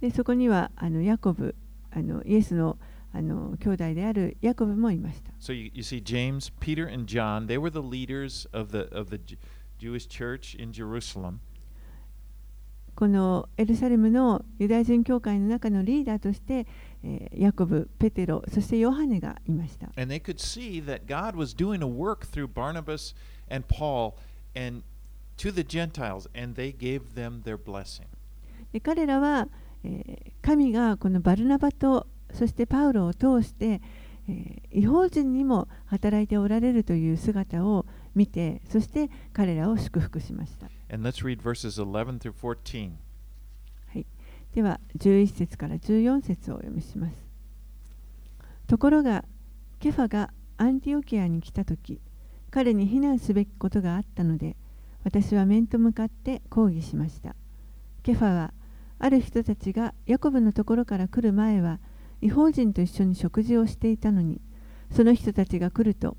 [0.00, 1.54] でそこにはあのヤコブ
[1.90, 2.78] あのイエスの
[3.12, 5.32] あの兄弟であるヤコブもいました。
[5.40, 9.20] So you, you see, James, Peter, and John, they were the leaders of the, of the
[9.78, 11.40] Jewish church in Jerusalem.
[12.94, 16.66] このエルサレムのユダヤ人教会の中のリーダーとして、
[17.02, 19.88] えー、ヤコブ、ペテロ、そしてヨハネがいました。
[28.72, 29.48] で彼らは、
[29.84, 33.80] えー、神がこのバルナバとそしてパウロを通して、
[34.28, 40.68] えー、違法人にも働いておられるという姿を、見てそして彼らを祝福しました。
[40.92, 42.92] And let's read verses 11 through 14.
[44.54, 47.16] では11節から14節をお読みします
[48.66, 49.24] ところが
[49.78, 52.00] ケファがアンティオキアに来た時
[52.50, 54.56] 彼に非難すべきことがあったので
[55.04, 57.34] 私は面と向かって抗議しました
[58.02, 58.52] ケファは
[58.98, 61.78] ある人たちがヤコブのところから来る前は
[62.20, 64.42] 違法人と一緒に食事をしていたのに
[64.90, 66.16] その人たちが来ると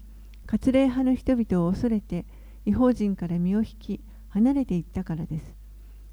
[0.51, 2.25] 割礼派の人々を恐れて
[2.65, 5.55] 違法人から身を引き離れていったからです。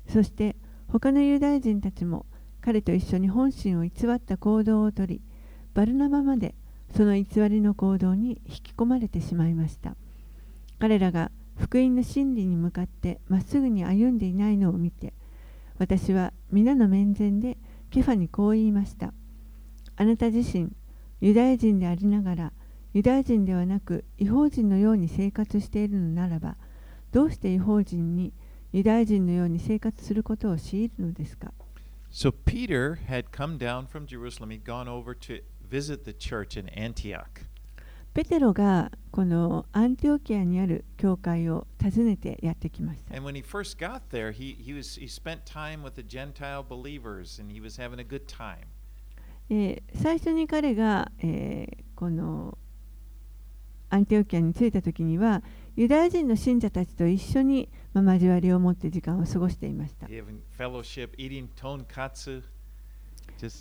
[0.07, 0.55] そして
[0.87, 2.25] 他のユダヤ人たちも
[2.61, 5.21] 彼と一緒に本心を偽った行動をとり
[5.75, 6.55] バルナバまで
[6.97, 9.97] その偽りの行動に引き込まれてしまいました。
[10.79, 15.15] 彼らが福音の真理に向かってまっすぐに歩んでいないのを見て
[15.79, 17.59] 私は皆の面前で
[17.91, 19.13] ケファにこう言いました。
[19.97, 20.71] あなた自身
[21.21, 22.53] ユダヤ人でありながら
[22.95, 26.57] ユダヤ人ではなく違法人のように生活しているのならば
[27.13, 28.33] どうして違法人に
[28.73, 31.53] ユダヤ人のように生活することを強いるのですか
[32.11, 37.47] ？So Peter had come down from Jerusalem, he'd gone over to visit the church in Antioch.
[38.15, 43.15] ペテロがこのアンティオキアにある教会を訪ねてやってきました。
[49.51, 52.59] ええ最初に彼が、えー、この
[53.91, 55.43] アンティオキアに着いた時には
[55.77, 60.09] ユダヤ人の信者たちと一緒に、まあ、交わりを持って時間を過ごしていました。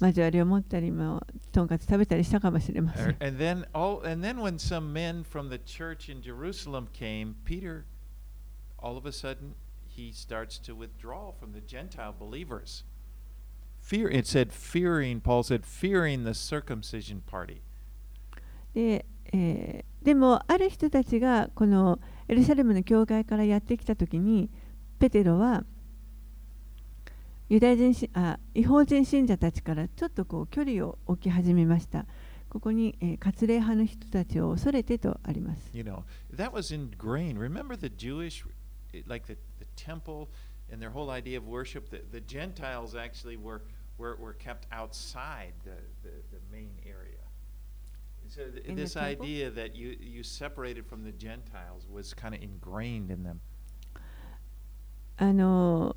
[0.02, 3.16] 交わりを持ったりもとんかつ食べたりしたかもしれませ er, ん。
[3.20, 7.86] and then all and then when some men from the church in Jerusalem came, Peter
[8.80, 9.54] all of a sudden
[9.88, 12.84] he starts to withdraw from the Gentile believers.
[13.80, 17.62] Fear it said fearing, Paul said, fearing the circumcision party.
[18.78, 24.50] でえーでもある人たちがこのエルサレムの教会からやってきた時に
[25.00, 25.66] ペテロは
[27.50, 32.06] ユダヤ人しあ違法人信者たちからちょっとこう距離を置き始めました。
[32.48, 35.70] ここに、えー、割礼派の人たちを恐れてとあります。
[35.74, 37.38] You know, that was ingrained.
[37.38, 38.46] Remember the Jewish,
[39.08, 40.30] like the, the temple
[40.72, 41.90] and their whole idea of worship?
[41.90, 43.64] The, the Gentiles actually were,
[43.98, 46.72] were, were kept outside the, the, the main.
[48.38, 52.42] So th- In this idea that you, you separated from the Gentiles was kind of
[52.44, 53.40] ingrained in them.
[55.20, 55.96] あの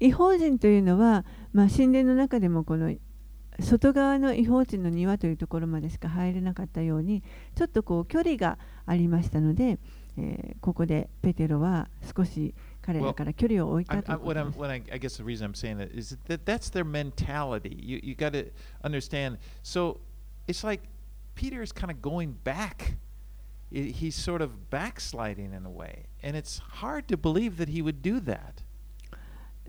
[0.00, 2.94] 違法人というのは、まあ、神殿の中でもこの
[3.60, 7.22] 外側の違法人の庭というところまでしか入れなかったように
[7.54, 9.78] ちょっとこう距離がありましたので、
[10.16, 14.58] えーここでペテロは少し彼らから距離を置い I, たと I, いうこ what と I'm, です。
[14.58, 17.76] what I, I guess the reason I'm saying that is that that's their mentality.
[17.78, 18.50] You, you got to
[18.82, 19.36] understand.
[19.62, 20.00] So
[20.48, 20.80] it's like
[21.34, 22.96] Peter is kind of going back.
[23.70, 26.06] He's sort of backsliding in a way.
[26.22, 28.64] And it's hard to believe that he would do that.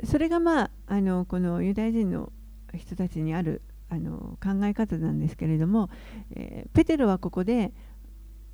[0.04, 2.32] それがまああのこのユダヤ人の
[2.74, 5.90] 人たちにあるあの考え方なんですけれども、
[6.36, 7.72] えーペテロはここで、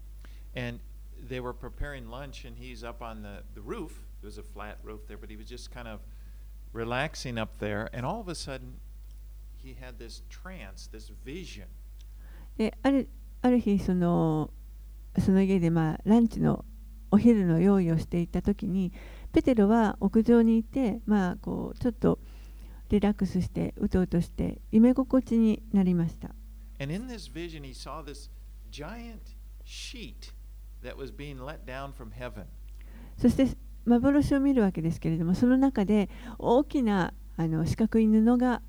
[12.56, 13.08] で、ある
[13.60, 14.50] 日その、
[15.18, 16.64] その家でまあランチの
[17.10, 18.92] お昼の用意をしていた時に、
[19.32, 22.18] ペテロは屋上にいて、まあ、こうちょっと
[22.90, 26.34] リラックスして、うとうとして、夢心地になりました。
[28.74, 30.32] Giant sheet
[30.82, 32.46] that was being let down from heaven.
[33.16, 33.56] そして
[33.86, 36.08] 幻を見るわけですけれどもその中で
[36.38, 38.62] 大きなあの四角い布が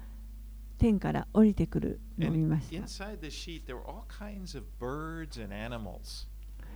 [0.78, 6.28] 天から降りてくるのを見ました inside the sheet, there were all kinds of birds and animals.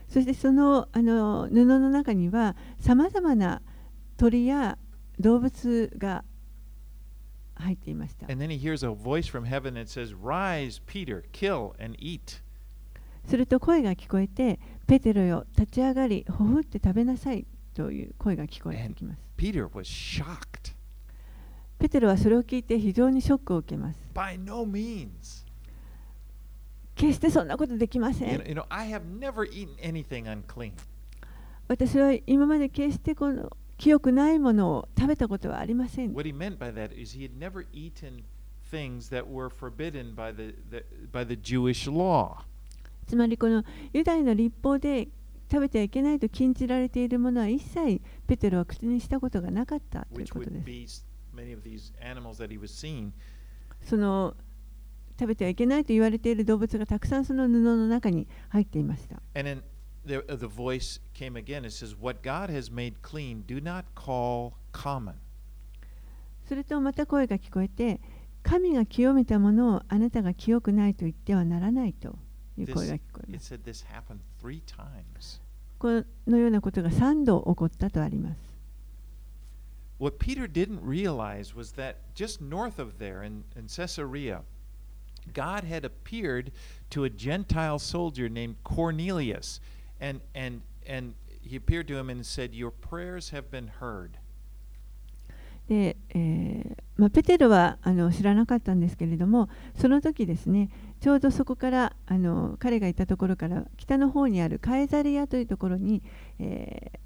[0.07, 3.61] そしてそのあの布の中にはさまざまな
[4.17, 4.79] 鳥や
[5.19, 6.23] 動物が
[7.55, 12.41] 入っていました And then he hears a voice from heaven that says, Rise, Peter, kill and eat.
[13.29, 20.73] すると声が聞こえてペテロよ立ち上がりほふって食べなさいという声が聞こえてきます Peter was shocked.
[21.77, 25.45] ペテロはそれを聞いて非常にショックを受けます By no means.
[26.95, 30.73] 決してそんなことできませ You ん know, you know, I have never eaten anything unclean.
[31.67, 36.13] 私は今まで決してこの清くないものを食べたことはありません。
[36.13, 38.23] What he meant by that is he had never eaten
[38.69, 42.43] things that were forbidden by the, the, by the Jewish law.
[43.09, 45.07] つまりこのユダヤの立法で
[45.51, 51.07] 食べてはいけないと禁じられているものは一切ペテロは口にしたことがなかったということです。
[53.81, 54.35] その
[55.19, 59.19] 食べてはいけないと言われている動物がたくさんその布の中に入っていました。
[60.05, 61.65] The, uh, the voice came again.
[61.65, 65.15] It says, What God has made clean, do not call common.
[66.45, 67.99] するとまた声が聞こえて
[68.43, 72.17] 神が清めたものをあなたが清くないと言ってはならないと
[72.61, 73.53] いう声が聞こえま It す。
[73.53, 75.41] said this happened three times.
[75.79, 78.49] このようなことが3度起こったとあります。
[79.99, 84.41] What Peter didn't realize was that just north of there in, in Caesarea,
[85.33, 86.51] God had appeared
[86.91, 89.59] to a Gentile soldier named Cornelius.
[89.99, 94.17] And, and, and he appeared to him and said, Your prayers have been heard.
[95.67, 100.69] で、えーまあ、ペテロはあの知らなかったんですけれどもその時ですね
[100.99, 106.03] ちょうどそこからあの彼がいたところから北の方にあるカエザリアというところに、
[106.39, 106.99] えー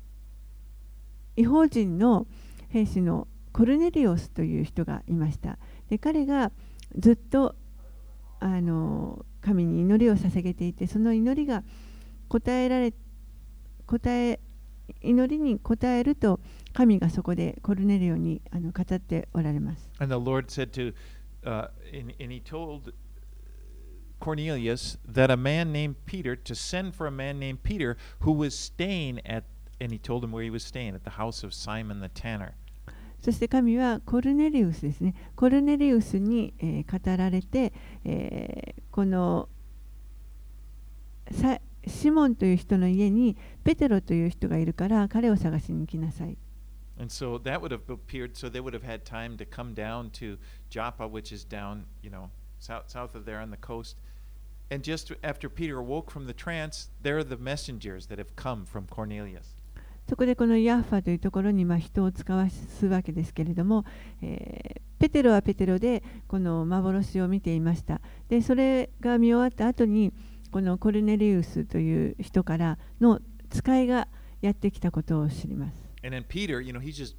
[1.36, 2.28] 違法人の
[2.70, 5.58] 兵士のコルネリオスという人がいました
[5.90, 6.52] で彼が
[6.98, 7.56] ずっと
[8.40, 11.64] あの神に祈りを捧げていてその祈りが
[12.28, 12.94] 答えられ
[13.86, 14.40] 答え
[15.02, 16.40] 祈りに応えると
[16.74, 19.90] 神がそこでコルネリオにあの語っておられます。
[20.00, 20.94] And the Lord said to,
[21.44, 21.70] uh,
[24.23, 28.59] Cornelius that a man named Peter to send for a man named Peter who was
[28.59, 29.45] staying at,
[29.81, 32.55] and he told him where he was staying at the house of Simon the tanner.
[33.21, 35.15] そして神はコルネリウスですね。
[35.35, 37.73] コルネリウスに、えー、語られて、
[38.05, 39.49] えー、この
[41.33, 46.37] さシモンという人の家にペテロという人がいるから彼を探しに来なさい。
[47.01, 50.37] And so that would have appeared, so they would have had time to come down to
[50.69, 53.97] Joppa, which is down, you know, south, south of there on the coast.
[54.74, 58.66] And just after Peter awoke from the trance, there are the messengers that have come
[58.66, 59.56] from Cornelius.
[60.10, 63.86] そこでこのヤッファというところにまあ人を使わすわけですけれども、
[64.22, 68.02] えー、ペテロはペテロでこの幻を見ていました。
[68.30, 70.12] で、それが見終わった後に、
[70.52, 73.20] このコルネリウスという人からの
[73.52, 74.08] 使いが
[74.42, 75.76] やってきたことを知ります。
[76.04, 77.16] And then Peter, you know, he's just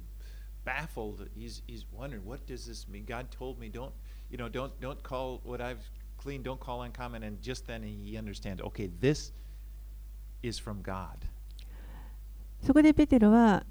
[0.65, 1.29] baffled.
[1.33, 3.05] He's, he's wondering, what does this mean?
[3.05, 3.93] God told me, don't,
[4.29, 5.89] you know, don't, don't call what I've
[12.61, 13.63] そこでペテロは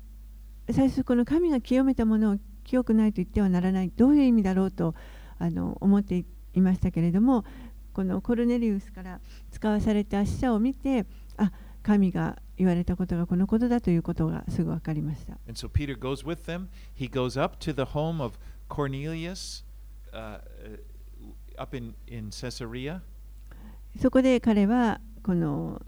[0.71, 4.95] 最初この神が清めたものを清くないと言ってはならないどういう意味だろうと
[5.39, 6.25] あの思って
[6.55, 7.45] いましたけれども
[7.93, 11.07] このコルネリウスから使わされた使者を見て
[11.83, 15.37] 神が言われたことがこのことだということがすぐ分かりました。
[21.59, 23.01] Up in, in Caesarea.
[24.01, 25.81] そこで彼はこの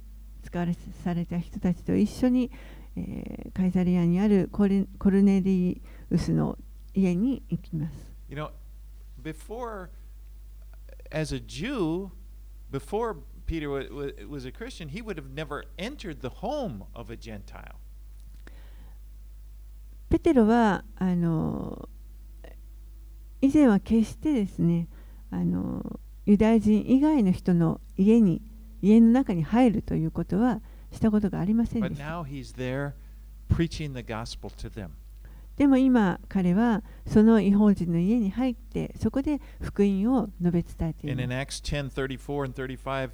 [0.42, 0.66] 使わ
[1.02, 2.50] された人たちと一緒に
[2.96, 6.56] えー、カイザリアにあるコルコルネリウスの
[6.94, 7.94] 家に行きます。
[8.28, 8.50] You know,
[9.22, 9.90] before,
[11.12, 12.10] as a Jew,
[12.70, 17.76] before Peter was a Christian, he would have never entered the home of a Gentile.
[20.08, 21.88] ペテロはあの
[23.42, 24.88] 以前は決してですね
[25.37, 28.41] あのユダヤ人以外の人の家に
[28.80, 32.24] 家の中に入るということはしたことがありませんでした。
[35.57, 41.22] でも今彼はその違法人の家に入ってそこで福音を述べ伝えています。
[41.22, 43.11] And in Acts 10:34 and 35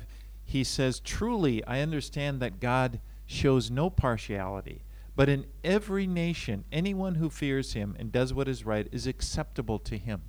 [0.47, 4.83] he says truly I understand that God shows no partiality
[5.17, 9.81] but in every nation anyone who fears him and does what is right is acceptable
[9.81, 10.21] to him.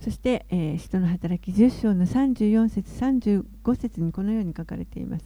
[0.00, 5.24] そして、えー、人の働き10章の34節35節にこのように書かれています。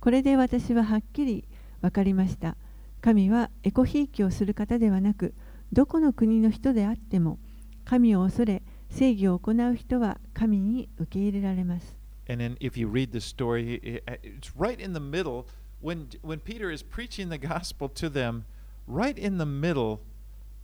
[0.00, 1.48] これで私ははっきり
[1.80, 2.56] 分かりました。
[3.00, 5.34] 神はエコひいきをする方ではなく、
[5.72, 7.38] どこの国の人であっても、
[7.84, 11.96] 神を恐れ、正義を行う人は神に受け入れられます。
[12.28, 15.46] And then if you read the story, it's right in the middle
[15.80, 18.44] when, when Peter is preaching the gospel to them,
[18.88, 20.00] right in the middle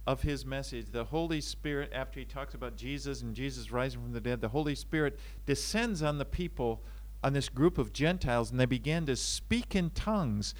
[0.05, 4.13] of his message, the Holy Spirit, after he talks about Jesus and Jesus rising from
[4.13, 6.81] the dead, the Holy Spirit descends on the people
[7.23, 10.55] on this group of Gentiles and they began to speak in tongues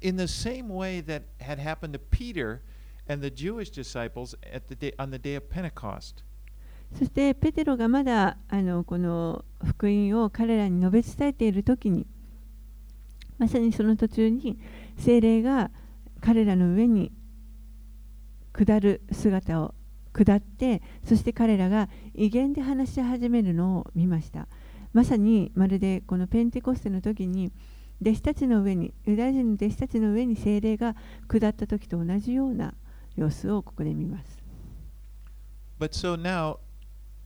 [0.00, 2.62] in the same way that had happened to Peter
[3.06, 6.22] and the Jewish disciples at the day, on the day of Pentecost.
[6.96, 12.06] そしてペテロがまだあのこの福音を彼らに述べ伝えている時に
[13.38, 14.56] まさにその途中に
[14.96, 15.72] 精霊が
[16.20, 17.10] 彼らの上に
[18.53, 19.73] 下る姿を
[20.13, 24.47] 下ってそして彼らが威厳で話し始めるのを見ました。
[24.93, 27.51] まさにまるでこのペンテコステの時に
[28.01, 30.95] 弟子たちの上にユダヤ人の弟子たちの上に精霊が
[31.27, 32.73] 下った時と同じような
[33.15, 34.41] 様子をここで見ます。
[35.79, 36.57] But so now,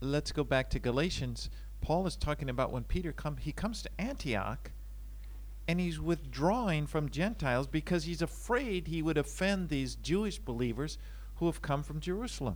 [0.02, 1.50] let's go back to Galatians.
[1.82, 4.72] Paul is talking about when Peter comes, he comes to Antioch
[5.68, 10.98] and he's withdrawing from Gentiles because he's afraid he would offend these Jewish believers
[11.36, 12.56] who have come from Jerusalem.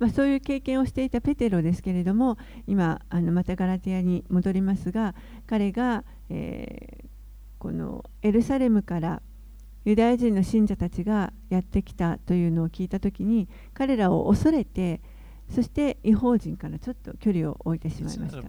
[0.00, 5.14] まあ、そういう経験をしていたペテロですけれども今あのまたガラティアに戻りますが
[5.46, 7.06] 彼が、えー、
[7.60, 9.22] このエルサレムから
[9.84, 15.00] ユダヤ人の信者たちがやってきたというのを聞いたときに彼らを恐れて
[15.48, 18.42] そして違法人からちょっと距離を置いてしまいました。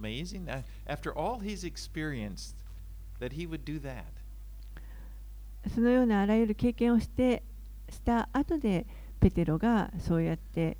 [5.74, 7.42] そのようなあらゆる経験をして
[7.88, 8.86] した後で
[9.20, 10.76] ペテロがそうやって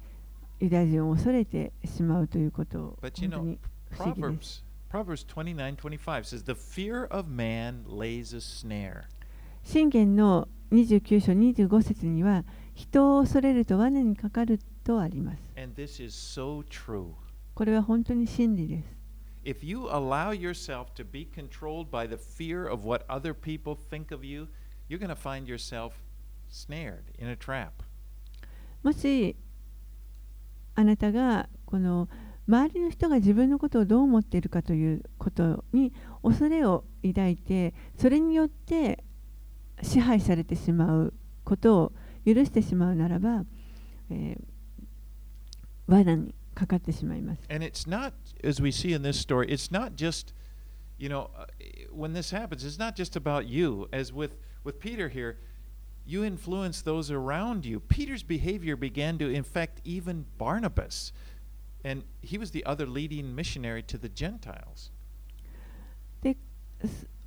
[0.60, 3.58] ユダヤ人を恐れてしまうということを本当に
[3.90, 4.64] 不思議です。
[4.90, 9.02] Proverbs 29:25 says, The fear of man lays a snare.
[9.64, 15.42] 信玄の29章25節には、人を恐れると罠にかかるとあります。
[15.56, 17.08] And this is so true.
[17.54, 18.95] これは本当に真理です。
[19.46, 24.24] If you allow yourself to be controlled by the fear of what other people think of
[24.24, 24.48] you,
[24.88, 25.92] you're going to find yourself
[26.48, 27.84] snared in a trap.
[28.82, 29.36] もし
[30.74, 32.08] あなたがこの
[32.48, 35.92] 周りの人が自分のことをどう思っているかということに
[36.24, 39.04] 恐れを抱いてそれによって
[39.80, 41.92] 支配されてしまうことを
[42.24, 43.44] 許してしまうならば
[44.10, 44.56] えー
[45.86, 47.41] 罠にかかってしまいます。
[47.49, 50.33] And it's not, as we see in this story, it's not just,
[50.97, 51.45] you know, uh,
[51.91, 53.87] when this happens, it's not just about you.
[53.91, 54.31] As with,
[54.63, 55.37] with Peter here,
[56.05, 57.79] you influence those around you.
[57.79, 61.13] Peter's behavior began to infect even Barnabas.
[61.83, 64.91] And he was the other leading missionary to the Gentiles.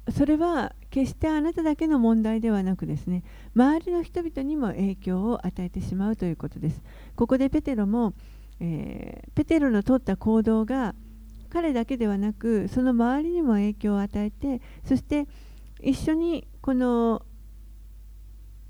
[0.06, 3.22] そそれは決してあなただけの問題ではなくですね
[3.54, 6.82] 周りの人々にも影響を与えてしまうということです
[7.16, 8.12] ここでペテロも、
[8.59, 10.93] えーペテロの取った行動が
[11.49, 15.27] 彼だけではなくその周りにも影響を与えてそして
[15.81, 17.25] 一緒にこの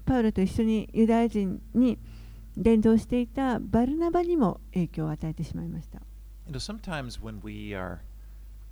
[0.06, 1.98] パウロと一緒にユダヤ人に
[2.56, 6.02] 伝道していたバルナバにも影響を与えてしまいました
[6.46, 8.00] You know, sometimes when we are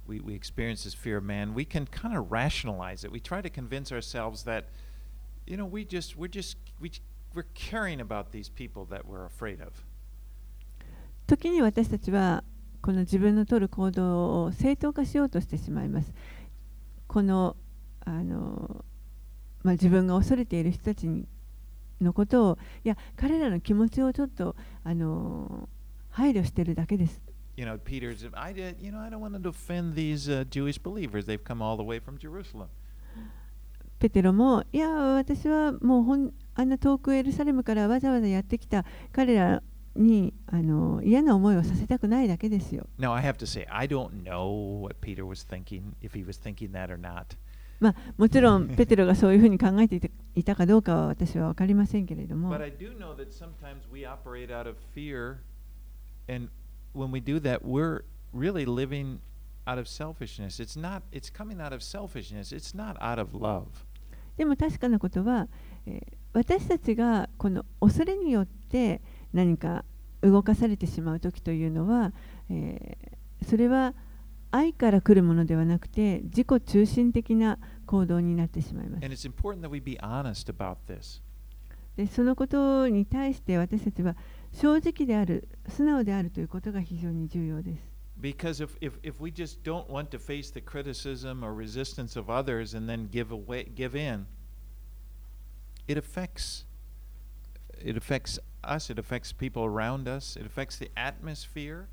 [0.07, 3.11] we, we experience this fear of man, we can kind of rationalize it.
[3.11, 4.69] We try to convince ourselves that,
[5.45, 6.91] you know, we just we're just we
[7.35, 9.83] we're caring about these people that we're afraid of.
[11.27, 12.43] 時に私たちは
[12.81, 16.13] この自分の取る行動を正当化しようとしてしまいます。
[17.07, 17.55] この
[18.05, 18.85] あの、
[19.63, 21.27] まあ、自分が恐れている人たちに
[21.99, 25.67] のことをいや彼らの気持ちをちょっとあの
[26.09, 27.21] 配慮してるだけです。
[27.57, 31.25] You know, Peter's I did, you know, I don't want to offend these uh, Jewish believers.
[31.25, 32.67] They've come all the way from Jerusalem.
[33.99, 39.63] ペテロもいや私はもうほんあんな遠くエルサレムからわざわざやってきた彼ら
[39.97, 42.87] にあの嫌な思いをさせたくないだけですよ。
[42.99, 46.71] Now, I have to say, I don't know what Peter was thinking, if he was thinking
[46.71, 47.37] that or not.
[47.79, 55.37] まあ、もちろんペテロがそういうふうに考えていたかどうかは私は分かりませんけれども But I do know that sometimes we operate out of fear,
[56.27, 56.49] and
[56.95, 59.19] when we do that, we're really living
[59.65, 60.59] out of selfishness.
[60.59, 61.03] It's not.
[61.11, 62.51] It's coming out of selfishness.
[62.51, 63.65] It's not out of love.
[64.37, 65.47] でも確かなことは、
[65.85, 69.01] えー私たちがこの恐れによって
[69.33, 69.85] 何か
[70.21, 72.13] 動かされてしまう時というのは、
[72.49, 73.93] えー、それは
[74.51, 79.03] 愛から来るものではなくて自己中心的な行動になってしまいます。
[81.97, 84.15] でそのことに対して私たちは
[84.53, 87.97] 正直である、素直であるということが非常に重要です。
[95.87, 96.65] It affects,
[97.79, 101.85] it affects us, it affects people around us, it affects the atmosphere.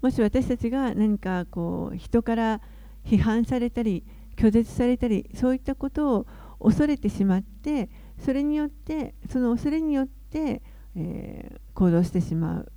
[0.00, 2.60] もし私たちが何かこう人から
[3.04, 4.04] 批判されたり
[4.36, 6.26] 拒絶されたりそういったことを
[6.60, 7.88] 恐れてしまって
[8.18, 10.62] それによってその恐れによって、
[10.96, 12.72] えー行動してしまう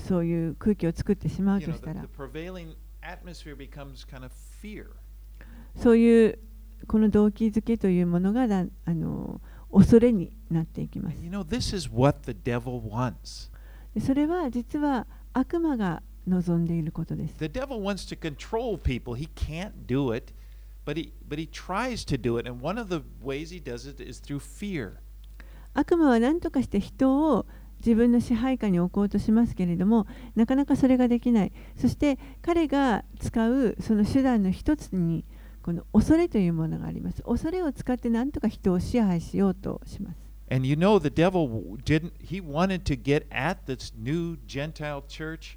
[0.00, 2.06] そういう空気を作ってしまうとしたら.
[5.76, 6.38] そういう
[6.86, 9.40] この動機づけというものがだあの
[9.72, 13.50] 恐れになっていきます you know, this is what the devil wants.
[13.94, 19.14] でそれは実は悪魔が望んでいることです The devil wants to control people.
[19.14, 20.32] He can't do it,
[20.84, 22.48] but he but he tries to do it.
[22.48, 24.94] And one of the ways he does it is through fear.
[25.74, 27.46] 悪魔は何とかして人を
[27.78, 35.24] 自分の支配下に置こうとしますけれどもなかなかそれができないそして彼が使うその手段の一つに
[35.70, 40.16] この恐れというものがあります恐れを使って何とか人を支配しようとします
[40.50, 45.56] And you know, the devil didn't, he wanted to get at this new Gentile church,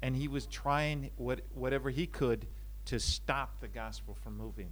[0.00, 2.46] and he was trying what, whatever he could
[2.84, 4.68] to stop the gospel from moving.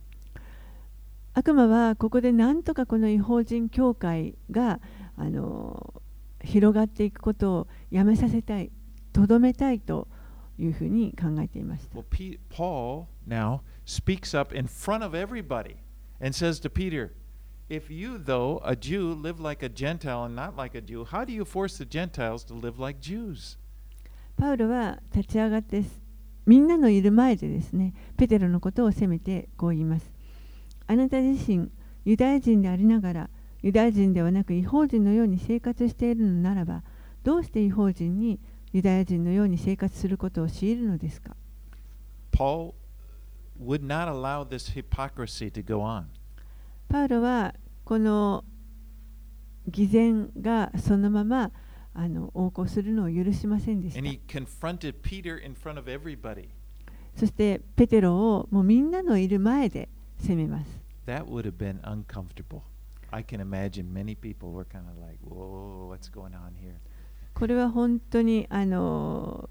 [1.35, 4.79] 悪魔はここで何とかこの違法人教会が
[5.17, 6.01] あの
[6.45, 8.71] 広がっていくことをやめさせたい
[9.13, 10.07] とどめたいと
[10.61, 15.77] いうふうに考えていました Well, Paul now speaks up in front of everybody
[16.21, 17.13] and says to Peter,
[17.69, 21.25] If you, though, a Jew, live like a Gentile and not like a Jew, how
[21.25, 23.57] do you force the Gentiles to live like Jews?
[24.37, 25.83] パウロは立ち上がって
[26.45, 30.13] みんなのいる前でですねペテロのことを責めてこう言います
[30.87, 31.71] あなた自身
[32.05, 33.31] ユダヤ人でありながら
[33.63, 36.83] ユダヤ人ではなく違法人のように生活しているのならば
[37.25, 38.39] どうして違法人に
[38.75, 41.35] ユダヤ人のように生活することを強いるのですか
[42.31, 42.75] Paul
[43.59, 46.07] would not allow this hypocrisy to go on.
[46.89, 47.55] パウロは
[47.85, 48.45] この
[49.69, 51.51] 偽善がそのまま
[51.95, 56.49] あの横行するのを許しませんでし And た he confronted Peter in front of everybody.
[57.17, 59.89] そしてペテロをもうみんなのいる前で
[60.19, 60.69] 責めます
[61.07, 62.61] That would have been uncomfortable.
[63.11, 66.75] I can imagine many people were kind of like, whoa, what's going on here?
[67.35, 69.49] これは本当にあの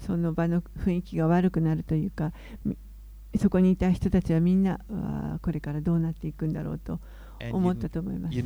[0.00, 2.32] その場の雰囲気が悪くなるというか
[2.64, 2.76] み
[3.38, 4.78] そこにいた人たちはみんな、
[5.42, 7.00] これからどうなっていくんだろうと
[7.52, 8.36] 思ったと思います。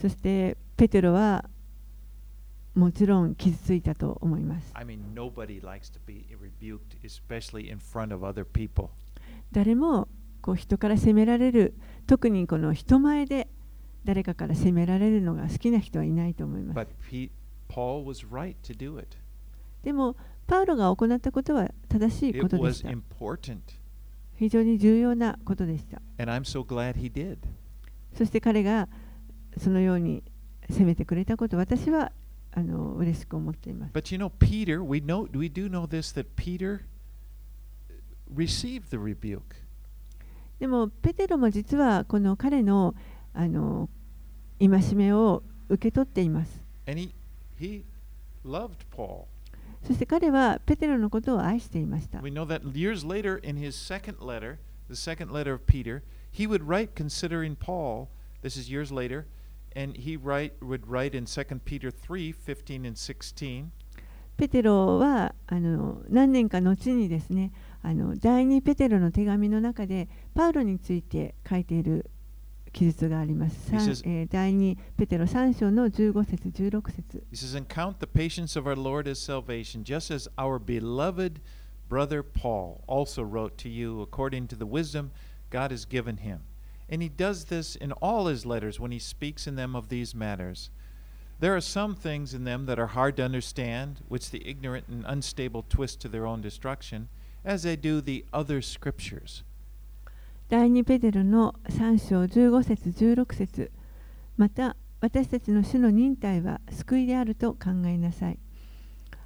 [0.00, 1.48] そして、ペテロは
[2.74, 4.72] もちろん傷ついたと思います。
[9.52, 10.08] 誰も
[10.40, 11.74] こう人から責められる、
[12.06, 13.48] 特にこの人前で
[14.04, 16.76] 誰かから責められるのが好きな人はいないと思います。
[19.82, 20.16] でも、
[20.46, 22.90] パウロが行ったことは正しいことでした。
[24.36, 26.02] 非常に重要なことでした。
[28.14, 28.88] そして彼が
[29.56, 30.22] そのように
[30.68, 32.12] 責めてくれたこと、私は
[32.52, 33.92] あの嬉しく思っています。
[40.58, 42.94] でも、ペテロも実はこの彼の,
[43.34, 43.88] あの
[44.58, 46.62] 戒めを受け取っています。
[49.86, 52.20] そして彼はペテロのことを愛していました。
[64.36, 67.52] ペテロはあの何年か後にですね
[67.82, 72.10] あの第2ペテロの手紙の中でパウロについて書いている。
[72.73, 73.71] 記述があります。
[73.71, 79.83] He 三 says- えー第二ペテロ3章の15節16節 He says, And count the patience of our Lord as salvation,
[79.83, 81.41] just as our beloved
[81.89, 85.11] brother Paul also wrote to you according to the wisdom
[85.49, 86.41] God has given him.
[86.89, 90.13] And he does this in all his letters when he speaks in them of these
[90.13, 90.69] matters.
[91.39, 95.03] There are some things in them that are hard to understand, which the ignorant and
[95.07, 97.09] unstable twist to their own destruction,
[97.45, 99.43] as they do the other scriptures.
[100.52, 103.72] 第二ペテロの3章15節16節。
[104.36, 108.38] また私たちの主の忍耐は救いであると考えなさい。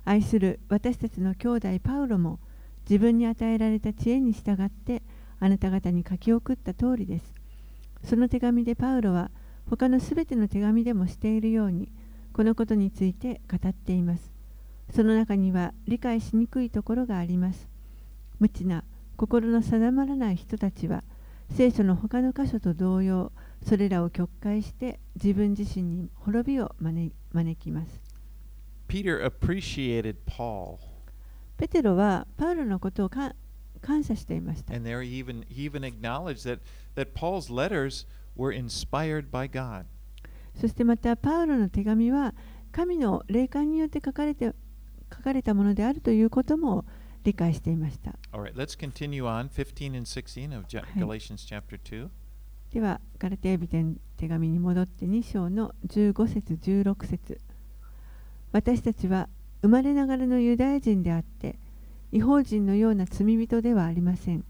[0.05, 2.39] 愛する私たちの兄弟パウロも
[2.89, 5.03] 自分に与えられた知恵に従って
[5.41, 7.35] あなた方に書き送った通りです。
[8.05, 9.33] その手紙でパウロは
[9.69, 11.91] 他のすべての手紙でもしているように
[12.35, 14.33] このことについて語っています。
[14.95, 17.69] その中には理解しにくいところがあります。
[18.39, 18.85] 無知な
[19.17, 21.03] 心の定まらない人たちは
[21.51, 23.33] 聖書の他の箇所と同様
[23.63, 28.01] それらを曲解して自分自身に滅びを招招きます。
[28.89, 30.79] Peter appreciated Paul,
[31.57, 33.35] ペテロはパウロのことをか
[33.81, 34.75] 感謝していました。
[34.75, 36.61] And there he even he even acknowledged that
[36.95, 39.87] that Paul's letters were inspired by God.
[40.61, 42.35] そしてまたパウロの手紙は
[42.73, 44.55] 神の霊感によって書かれて
[45.13, 46.85] 書かれたものであるということも
[47.27, 51.01] 理解していました All right, let's continue on 15 and 16 of Ja- Hey.
[51.05, 52.09] Galatians chapter 2.
[52.73, 57.41] ではガラテヤ人の手紙に戻って2章の15節16節
[58.53, 59.29] 私たちは
[59.63, 61.59] 生まれながらのユダヤ人であって
[62.13, 64.45] 違法人のような罪人ではありません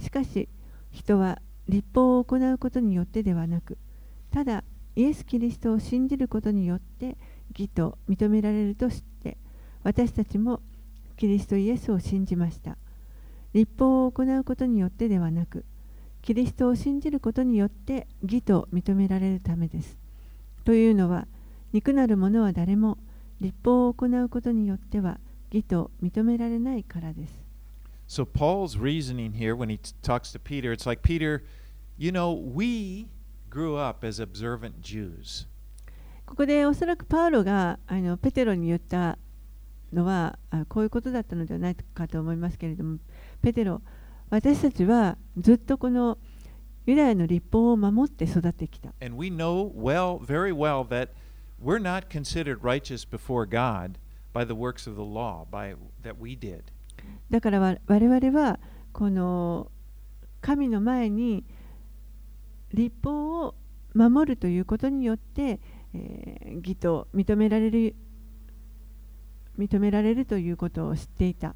[0.00, 0.48] しかし
[0.90, 3.78] 人は立法を行うことによってではなく
[4.30, 4.64] ただ
[4.94, 7.16] イエス・キリストを信じることによって
[7.50, 9.36] 義と認められると知って
[9.82, 10.60] 私たちも
[11.16, 12.76] キリストイエスを信じました
[13.52, 15.64] 立法を行うことによってではなく
[16.26, 19.96] キリストを信じることによって義と認められるためです。
[20.64, 21.28] というのは、
[21.72, 22.98] 肉なる者は誰も
[23.40, 25.20] 立法を行うことによっては
[25.52, 27.46] 義と認められないからです。
[28.08, 31.44] So Paul's reasoning here when he talks to Peter, it's like Peter,
[31.96, 33.06] you know, we
[33.48, 35.46] grew up as observant Jews.
[36.26, 39.16] ここでおそらくパウロがあのペテロに言った
[39.92, 42.98] のはあこういうことだったのではないかと思いますけれども、
[43.42, 43.82] ペテロ、
[44.30, 46.18] 私たちはずっとこの
[46.86, 48.94] ユダヤの立法を守って育ってきた。
[49.00, 51.10] And we know well, very well, that
[51.62, 53.98] we're not considered righteous before God
[54.32, 56.64] by the works of the law, by that we did.
[57.30, 58.58] だからわ我々は
[58.92, 59.70] この
[60.40, 61.44] 神の前に
[62.72, 63.54] 立法を
[63.94, 65.60] 守るということによって、
[65.94, 67.94] えー義と認められる
[69.58, 71.54] 認められるということを知っていた。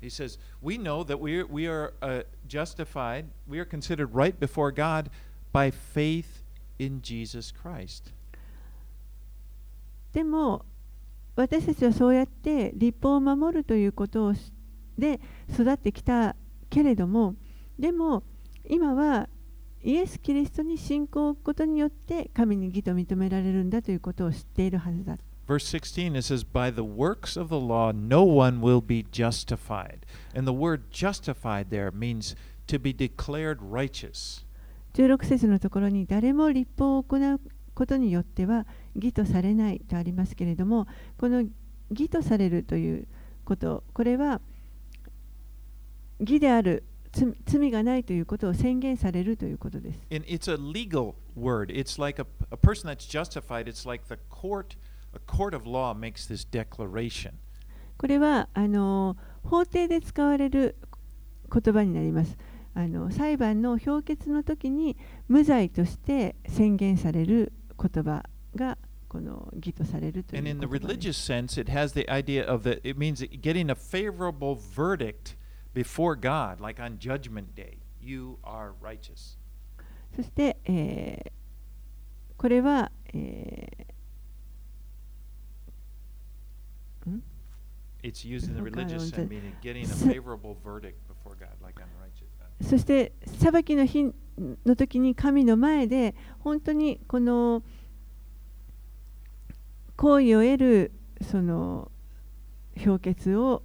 [0.00, 4.38] He says, We know that we are, we are uh, justified, we are considered right
[4.38, 5.10] before God
[5.52, 6.44] by faith
[6.78, 8.12] in Jesus Christ.
[10.12, 10.64] でも
[11.34, 14.52] 私たちはそうやって立法を守るということをし
[14.96, 15.20] で
[15.52, 16.34] 育ってきた
[16.70, 17.34] けれども
[17.78, 18.22] でも
[18.66, 19.28] 今は
[19.82, 25.18] イエス・キリストに信仰を置くことによって神に義と認められるんだということを知っているはずだ。
[25.47, 30.05] Verse 16, it says, By the works of the law, no one will be justified.
[30.33, 32.35] And the word justified there means
[32.67, 34.45] to be declared righteous.
[34.93, 37.39] 16節のところに誰も立法を行う
[37.73, 40.87] ことによっては義とされないとありますけれども
[41.17, 41.43] この
[41.89, 43.07] 義とされるという
[43.45, 44.41] ことこれは
[46.19, 49.99] 義である 罪罪がないということを宣言されるということです。
[50.11, 51.69] And it's a legal word.
[51.69, 53.67] It's like a, a person that's justified.
[53.67, 54.77] It's like the court,
[57.96, 60.76] これはあの法廷で使われる
[61.52, 62.36] 言葉になります。
[62.74, 63.10] あの。
[63.10, 64.96] 裁判の評決の時に
[65.28, 68.76] 無罪として宣言される言葉が
[69.08, 70.42] この義とされるという、
[80.14, 81.30] そして、えー、
[82.36, 83.85] これは、えー
[92.62, 94.12] そして裁きの日
[94.64, 97.62] の時に神の前で本当にこの
[99.96, 100.92] 行為を得る
[101.22, 101.90] その
[102.76, 103.62] 評決を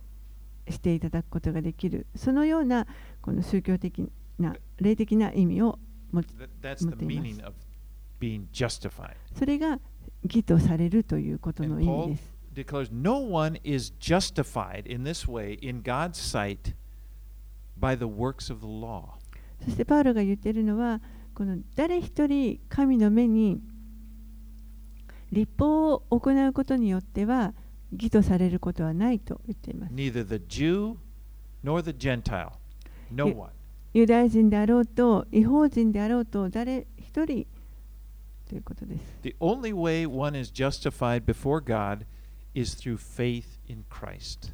[0.70, 2.88] していただくことができるそのような
[3.22, 5.78] この宗教的な霊的な意味を
[6.12, 6.44] 持っていま
[6.78, 6.86] す。
[9.36, 9.80] それが
[10.24, 12.41] 義とされるということの意味です。
[12.54, 16.74] Declares no one is justified in this way in God's sight
[17.80, 19.18] by the works of the law.
[19.64, 21.02] そしてパウロが言っているのは
[21.34, 23.62] この誰一人神の目に
[25.32, 27.54] 立法を行うことによっては
[27.92, 29.94] 義とされることはないと言っています。
[29.94, 30.98] Neither the Jew
[31.64, 32.52] nor the Gentile.
[33.12, 33.52] No one.
[33.94, 37.46] ユダヤ人であろうと違法人であろうと誰一人
[38.48, 39.02] ということです。
[39.22, 42.21] The only way one is justified before God is
[42.54, 44.54] through faith in Christ.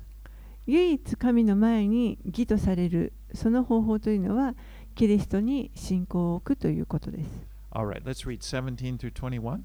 [0.65, 4.55] 唯一神の前に義とされるその方法というのは
[4.95, 7.29] キリストに信仰を置くということです。
[7.71, 9.61] All right, let's read 17 through 21.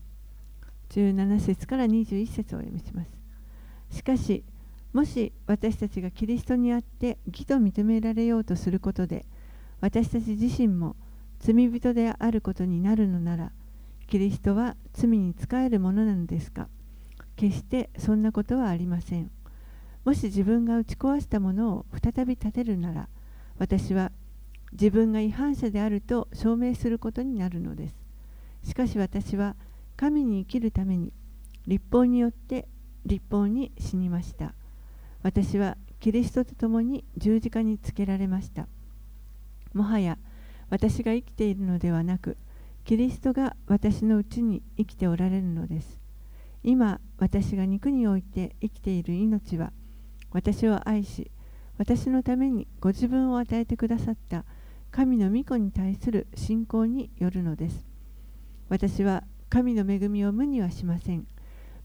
[0.91, 3.97] 17節から21節をお読みします。
[3.97, 4.45] しかし、
[4.93, 9.25] もし私たちがキリストにあって義と認められようとすることで、
[9.81, 10.97] 私たち自身も
[11.41, 13.53] 罪人であることになるのなら、
[14.07, 16.69] キリストは罪に仕えるものなのですか？
[17.43, 19.29] 決してそんなことはありません。
[20.05, 23.09] もし自分が打ち壊したものを再び立てるなら、
[23.59, 24.13] 私は
[24.71, 27.97] 自分が違反者であると証明することになるのです。
[28.63, 29.57] しかし私は
[29.97, 31.13] 神に生きるために
[31.67, 32.69] 立法によって
[33.07, 34.55] 立法に死にました。
[35.25, 38.69] 私はキリストと共に十字架につけられました。
[39.75, 40.17] もはや
[40.71, 42.37] 私が生きているのではなく、
[42.85, 46.02] キリストが私のうちに生きておられるのです。
[46.65, 49.73] 今、私が肉において生きている命は、
[50.31, 51.31] 私を愛し、
[51.79, 54.45] 私のためにご自分を与えてくださった
[54.91, 57.87] 神の御子に対する信仰によるのです。
[58.69, 61.27] 私は神の恵みを無にはしません。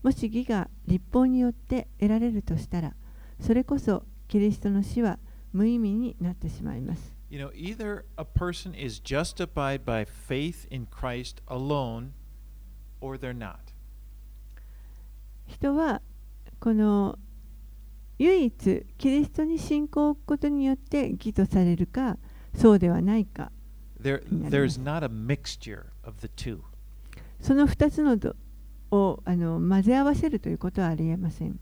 [0.03, 2.95] もし義が立法によって得られるとしたら、
[3.39, 5.19] それこそキリストの死は
[5.53, 7.15] 無意味になってしまいます。
[7.30, 12.11] You know, either a person is justified by faith in Christ alone
[13.01, 13.66] or they're not.
[15.48, 16.02] 人は
[16.60, 17.18] この
[18.20, 22.18] 唯一キリストに信仰を置くことによって義とされるか
[22.56, 23.52] そうではないか。
[27.41, 28.36] その2つのど
[28.91, 31.60] をあの混ぜ合わせるということはありえません。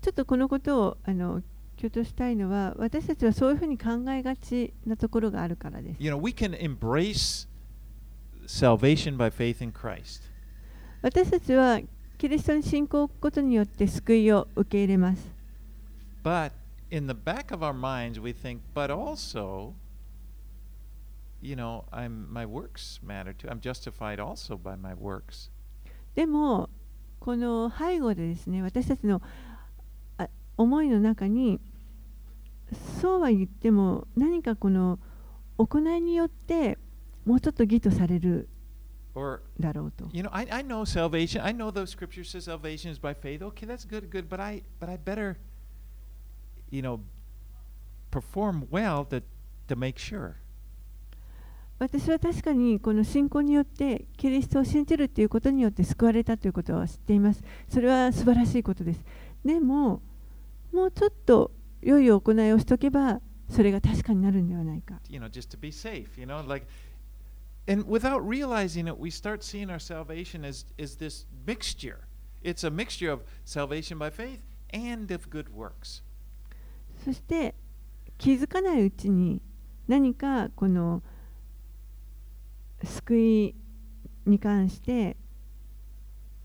[0.00, 1.42] ちょっとこのことをあの
[1.76, 6.02] 強調したいのは私たちはそういうふうに考えがちなところがあるからです。
[6.02, 7.48] You know, we can embrace
[8.46, 10.22] salvation by faith in Christ,
[11.02, 11.80] 私たちは
[12.18, 15.36] キリストに信仰を置くことによって救いを受け入れます。
[16.26, 16.50] but
[16.90, 19.74] in the back of our minds, we think, but also,
[21.40, 23.48] you know, I'm my works matter too.
[23.48, 25.50] I'm justified also by my works.
[26.16, 26.68] でも
[27.20, 29.20] この背後でですね私たちのあ
[30.56, 31.60] 思いの中に
[33.00, 34.98] そうは言っても何かこの
[35.58, 36.78] 行いによって
[37.24, 38.48] もうちょっと義とされる
[39.14, 40.08] Or だろうと。
[40.12, 41.42] you know, I, I know salvation.
[41.42, 43.42] I know the scripture says salvation is by faith.
[43.42, 44.28] Okay, that's good, good.
[44.28, 45.38] But I but I better,
[46.70, 47.00] you know,
[48.10, 49.22] perform well to
[49.68, 50.34] to make sure.
[51.78, 57.42] 私は確かにこの信仰によってキリストを信じるということによって救われたということは知っています。
[57.68, 59.04] それは素晴らしいことです。
[59.44, 60.02] でも、
[60.76, 65.00] もうちょっと良い行いをしとけば、それが確かになるんではないか。
[65.08, 66.66] you know, just to be safe, you know, like,
[67.66, 72.00] and without realizing it, we start seeing our salvation as is this mixture.
[72.42, 76.02] It's a mixture of salvation by faith and of good works.
[77.02, 77.54] そして
[78.18, 79.40] 気づかないうちに
[79.88, 81.02] 何かこの
[82.84, 83.54] 救い
[84.26, 85.16] に関して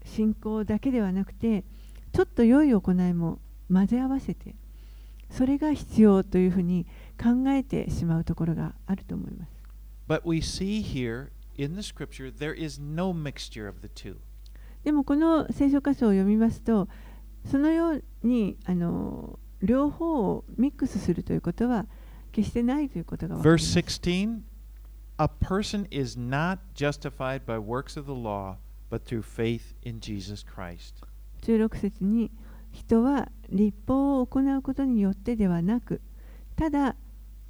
[0.06, 1.66] 信仰だけではなくて
[2.14, 3.41] ちょっと良い行いも
[3.72, 4.55] 混ぜ合わせて
[5.30, 6.86] それが必要というふうに
[7.22, 9.51] 考えてしまうところがあると思います
[10.07, 14.17] But we see here in the scripture there is no mixture of the two.
[14.84, 16.89] でもこの聖書箇所を読みますと
[17.49, 21.86] そのようにあの両方をミックスするということは
[22.32, 24.41] 決してないということが分かりま Verse す16
[25.17, 28.55] A person is not justified by works of the law,
[28.89, 30.95] but through faith in Jesus Christ.
[31.43, 32.32] 16節に
[32.72, 36.01] 人は立法を行うことによってではなく
[36.55, 36.95] ただ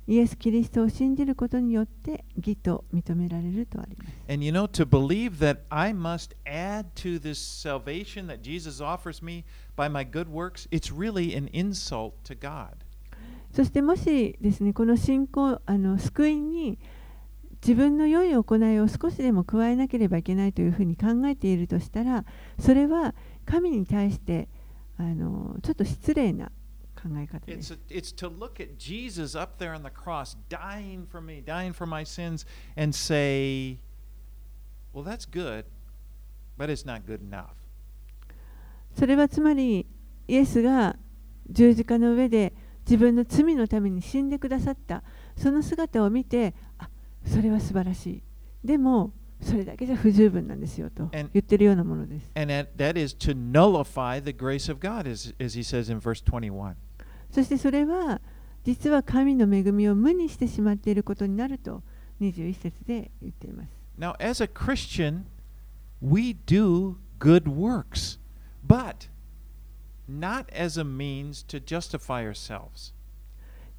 [0.07, 8.83] イエス・キリストを信じることによって義と認められるとあります And you know, to believe that I must add to this salvation that Jesus
[8.83, 9.45] offers me
[9.75, 12.75] by my good works, it's really an insult to God.
[13.53, 16.79] そしてもしですねこの信仰あの救いに
[17.61, 22.25] 自分の良い行いを少しでも加えなければいけないというふうに考えているとしたら
[22.59, 23.13] それは
[23.45, 24.47] 神に対して
[25.01, 26.51] あのちょっと失礼な
[26.95, 31.21] 考え方で It's, す a, it's to look at Jesus up there on the cross, dying for
[31.23, 32.45] me, dying for my sins,
[32.77, 33.79] and say,
[34.93, 35.65] well, that's good,
[36.57, 37.55] but it's not good enough.
[38.95, 39.87] それはつまり
[40.27, 40.97] イエスが
[41.49, 42.53] 十字架の上で
[42.85, 45.01] 自分の罪のために死んでくださった
[45.35, 46.89] その姿を見てあ
[47.25, 48.23] それは素晴らしい
[48.63, 52.31] でもそれだけじゃ不十分なんですよと言ってるようなものです。
[57.31, 58.21] そしてそれは
[58.63, 61.81] 実は神の恵みを無にしてしまっていることになると
[62.21, 63.69] 21節で言っています。
[63.97, 64.15] Now,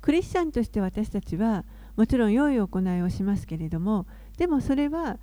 [0.00, 1.64] クリスチャンとして私たちは
[1.96, 4.06] もちろん良い行いをしますけれども、
[4.36, 5.18] でもそれは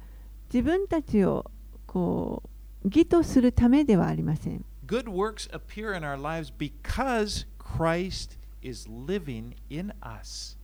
[0.51, 1.49] 自分たちを
[1.85, 2.41] こ
[2.83, 4.65] う義とするためではありません。
[4.85, 10.57] Good works appear in our lives because Christ is living in us.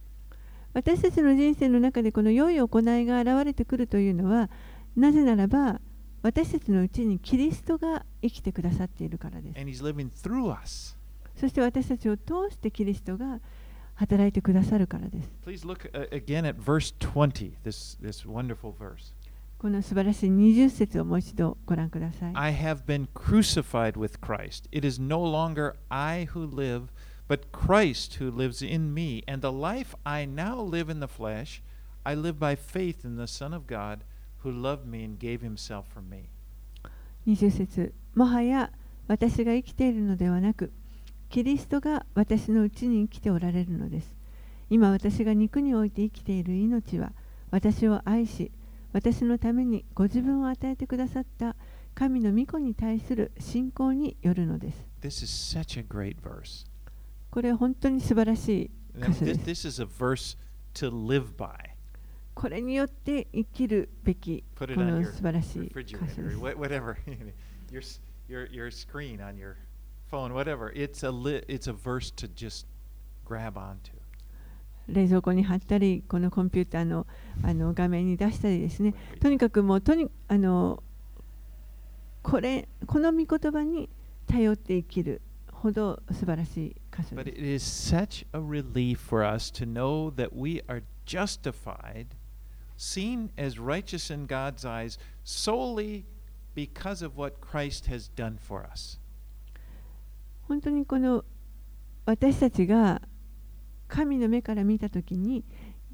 [0.74, 4.50] 私たちの人生の中でこの良い行いが現れてくるというのは
[4.96, 5.80] なぜならば
[6.22, 9.60] 私たちのうちにキリストが生きてくださっているからです。
[11.40, 13.40] そして私たちを通してキリストが
[13.94, 15.30] 働いてくださるからです。
[19.58, 24.68] この素晴らしい20節をもう一度ご覧ください I have been crucified with Christ.
[24.72, 26.88] It is no longer I who live,
[27.28, 29.24] but Christ who lives in me.
[29.28, 31.62] And the life I now live in the flesh,
[32.04, 34.04] I live by faith in the Son of God
[34.44, 36.30] who loved me and gave himself for me.
[37.26, 38.72] 20節もはや
[39.08, 40.72] 私が生きているのではなく
[41.30, 44.14] キリストが私のうちに生きておられるのです
[44.70, 47.14] 今私が肉において生きている命は
[47.52, 48.52] 私を愛し
[48.96, 51.58] 私のためにご自分を与えてくださった
[51.96, 55.26] 神の御子に対する信仰によるのです This is
[55.60, 56.66] such a great verse.
[57.30, 60.38] これは本当に素晴らしい箇所で this, す this is a verse
[60.76, 61.52] to live by.
[62.36, 66.96] これによって生きるべきこの素晴らしい箇所です wha- whatever,
[67.70, 67.82] your,
[68.30, 69.56] your, your screen on your
[70.10, 70.72] phone, whatever.
[70.74, 72.66] It's a, li- it's a verse to just
[73.26, 73.92] grab onto.
[74.88, 77.08] 冷蔵庫に貼ったりこのコンピューターの
[77.44, 80.84] あの画面に出したりですねとにかくもうとにあの
[82.22, 83.90] これこの御言葉に
[84.28, 85.22] 頼って生きる
[85.52, 92.08] ほど素晴らしい箇所 But で it is such a relief for us to know that we are justified,
[92.78, 96.06] seen as righteous in God's eyes, solely
[96.56, 99.00] because of what Christ has done for us.
[100.48, 101.24] 本当にこの
[102.06, 103.02] 私たちが
[103.88, 105.44] 神の目から見た時に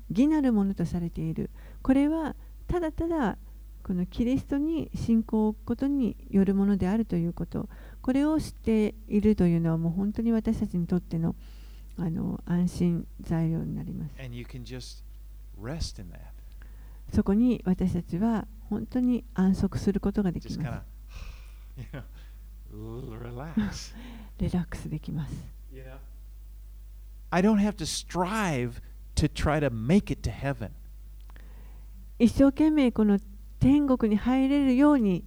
[0.10, 1.50] 義なるものとされている
[1.82, 2.36] これは
[2.68, 3.38] ただただ
[3.84, 7.68] このキリストに信仰を置くことによるものであるということ
[8.02, 11.36] これを知っているというのはもう本当に私たちにとっての
[11.98, 14.16] あの安心材料になります.
[17.14, 20.64] そこに私たちは本当に安息することができま
[21.78, 21.92] す.
[24.39, 25.34] リラックスできます?
[27.32, 28.82] I don't have to strive
[29.16, 30.72] to try to make it to heaven.
[32.20, 33.20] 一生懸命この
[33.60, 35.24] 天国に入れるように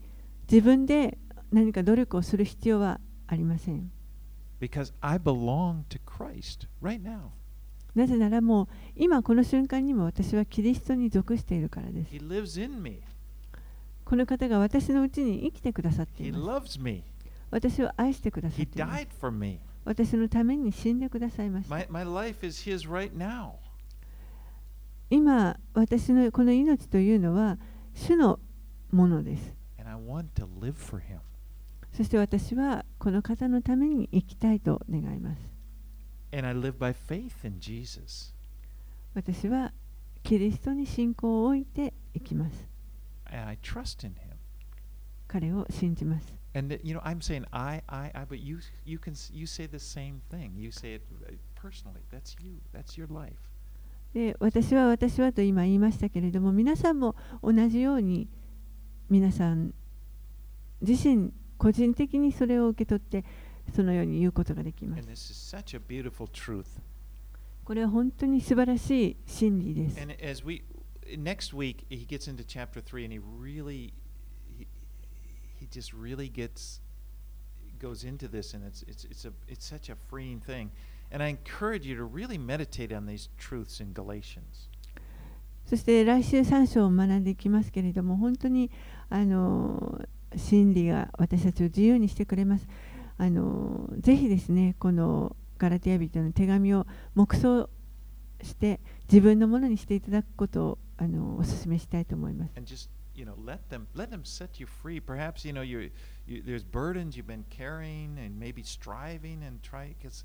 [0.50, 1.18] 自分で
[1.50, 3.90] 何か努力をする必要はありません。
[7.94, 12.14] なぜならもう今この瞬間にも私はキリストに属しているからです。
[12.14, 13.00] He lives in me.
[14.04, 16.34] この方が私のうちに生きてくださっている。
[17.50, 18.92] 私を愛してくださっていま。
[18.92, 19.60] He died for me.
[19.84, 21.74] 私のために死んでくださいました。
[25.10, 27.58] 今、私のこの命というのは
[27.92, 28.40] 主の
[28.90, 29.54] ものです。
[31.92, 35.40] そして私はこの方のために生きたいと願います。
[39.14, 39.72] 私は
[40.24, 42.66] キリストに信仰を置いていきます。
[45.28, 46.43] 彼を信じます。
[46.54, 49.80] And that, you know, I'm saying I, I, I, but you, you can, you say the
[49.80, 50.52] same thing.
[50.56, 52.02] You say it uh, personally.
[52.12, 52.60] That's you.
[52.72, 53.50] That's your life.
[54.14, 58.28] で私は私はと今言いましたけれども皆さんも同じように
[59.10, 59.74] 皆さん
[60.80, 63.24] 自身個人的にそれを受け取って
[63.74, 65.02] そのように言うことができます。
[65.02, 66.66] this is such a beautiful truth.
[67.64, 70.00] これは本当に素晴らしい真理です。
[70.00, 70.62] And as we
[71.16, 74.03] next week he gets into chapter three, and he really, he, he
[75.74, 76.80] just really gets
[77.80, 80.70] goes into this, and it's it's it's a it's such a freeing thing.
[81.10, 84.68] And I encourage you to really meditate on these truths in Galatians.
[85.66, 88.70] そして来週3章を学んでいきますけれども本当に
[89.08, 89.98] あの
[90.36, 92.68] 真理が私たちを自由にしてくれます。
[93.16, 97.70] あのぜひですねこのガラテヤ人の手紙を黙想
[98.42, 102.52] して自分のものにしていただくことをあのお勧めしたいと思います。
[103.14, 105.90] You know let them let them set you free perhaps you know you
[106.26, 110.24] you there's burdens you've been carrying and maybe striving and try because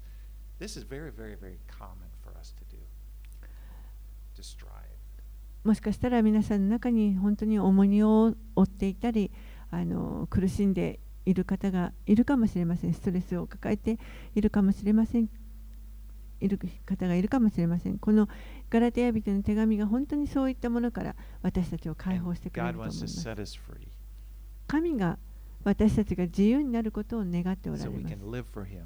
[0.60, 2.82] this is very very very common for us to do
[4.36, 5.00] to strive
[5.64, 9.30] もしかしたら皆さんの中に本当に重荷を負っていたり
[9.72, 14.00] あの苦しんでいる方がいるかもしれませんストレスを抱えて
[14.36, 15.30] いるかもしれません
[16.40, 18.30] いる方がいるかもしれませんこの
[18.70, 23.28] ガラテヤ人の手紙が本当にそういったものから私たちを解放してくれる god と思いま wants to す。
[23.28, 23.88] set us free.
[24.68, 25.18] 神が
[25.64, 28.16] 私たちが自由になることを願っておら so れ we ます。
[28.16, 28.84] Can live for him.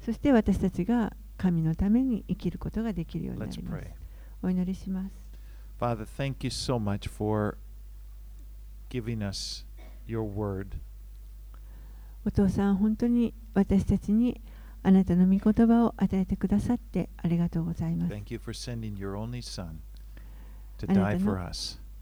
[0.00, 3.84] そして私たちが神のために生きることができるようにな let's ります。
[3.84, 3.90] Pray.
[4.42, 5.14] お祈りします。
[5.80, 7.58] Father thank you so much for
[8.90, 9.66] giving us
[10.06, 10.78] your word.
[12.26, 14.40] お父さん、本当に私たちに
[14.86, 18.14] あなたの御言葉を与えてくださってありがとうございます。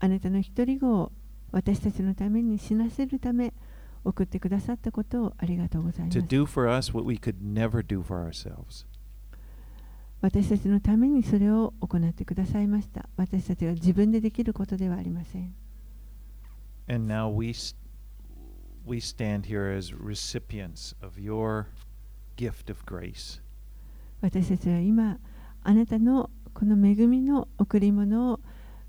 [0.01, 1.13] あなたの一人子を
[1.53, 3.55] 私たちのために死なせるため
[4.05, 6.19] 送ってくださったことをありがとうございます。
[10.21, 13.09] 私たちのためにそれを行ってくださいました。
[13.17, 15.55] 私たちは自分でできることではありません。
[16.89, 17.55] And now we,
[18.85, 21.67] we stand here as recipients of your
[22.37, 23.41] gift of grace.
[24.21, 25.19] 私たちは今、
[25.63, 28.41] あなたのこの恵みの贈り物を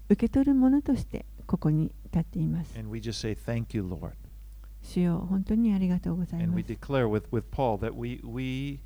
[0.09, 2.77] 受け取るものとしてここに立っています。
[2.77, 4.13] And we just say thank you, Lord.
[4.81, 6.73] 主よ本当にありがとうござい And ま we す。
[6.73, 8.79] declare with, with Paul that we we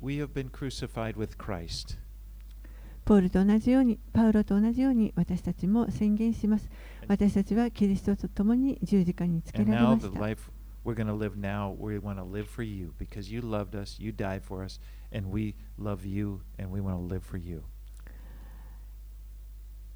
[0.00, 1.98] we have been crucified with Christ.
[3.04, 6.68] ポールと同じように、パウロと同じように私たちも宣言します。
[7.08, 10.20] 私たちはキリストと共に十字架につけ And られ now ま the した。
[10.20, 10.50] life
[10.84, 13.98] we're going to live now, we want to live for you because you loved us,
[13.98, 14.78] you died for us,
[15.12, 17.62] and we love you and we want to live for you.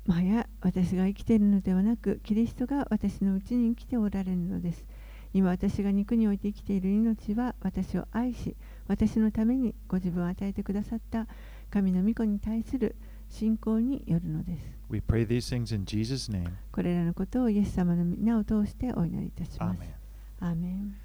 [0.07, 4.85] もはや私が生きているのではなく、キリストが私のうちに生きておられるのです。
[5.32, 8.55] 今私が肉において生きている命は私を愛し、
[8.87, 11.26] 私のためにご自分を与えてくださった
[11.70, 12.97] 神の御子に対する
[13.30, 14.64] 信仰によるのです。
[14.91, 16.51] We pray these things in Jesus' name.
[16.70, 19.80] これらのことをイエス様の皆を通してお祈りいたします。
[19.80, 20.04] Amen.
[20.43, 20.97] Amen.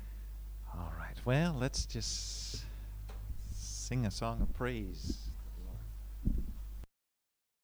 [0.74, 1.16] All right.
[1.26, 2.64] Well, let's just
[3.52, 5.29] sing a song of praise.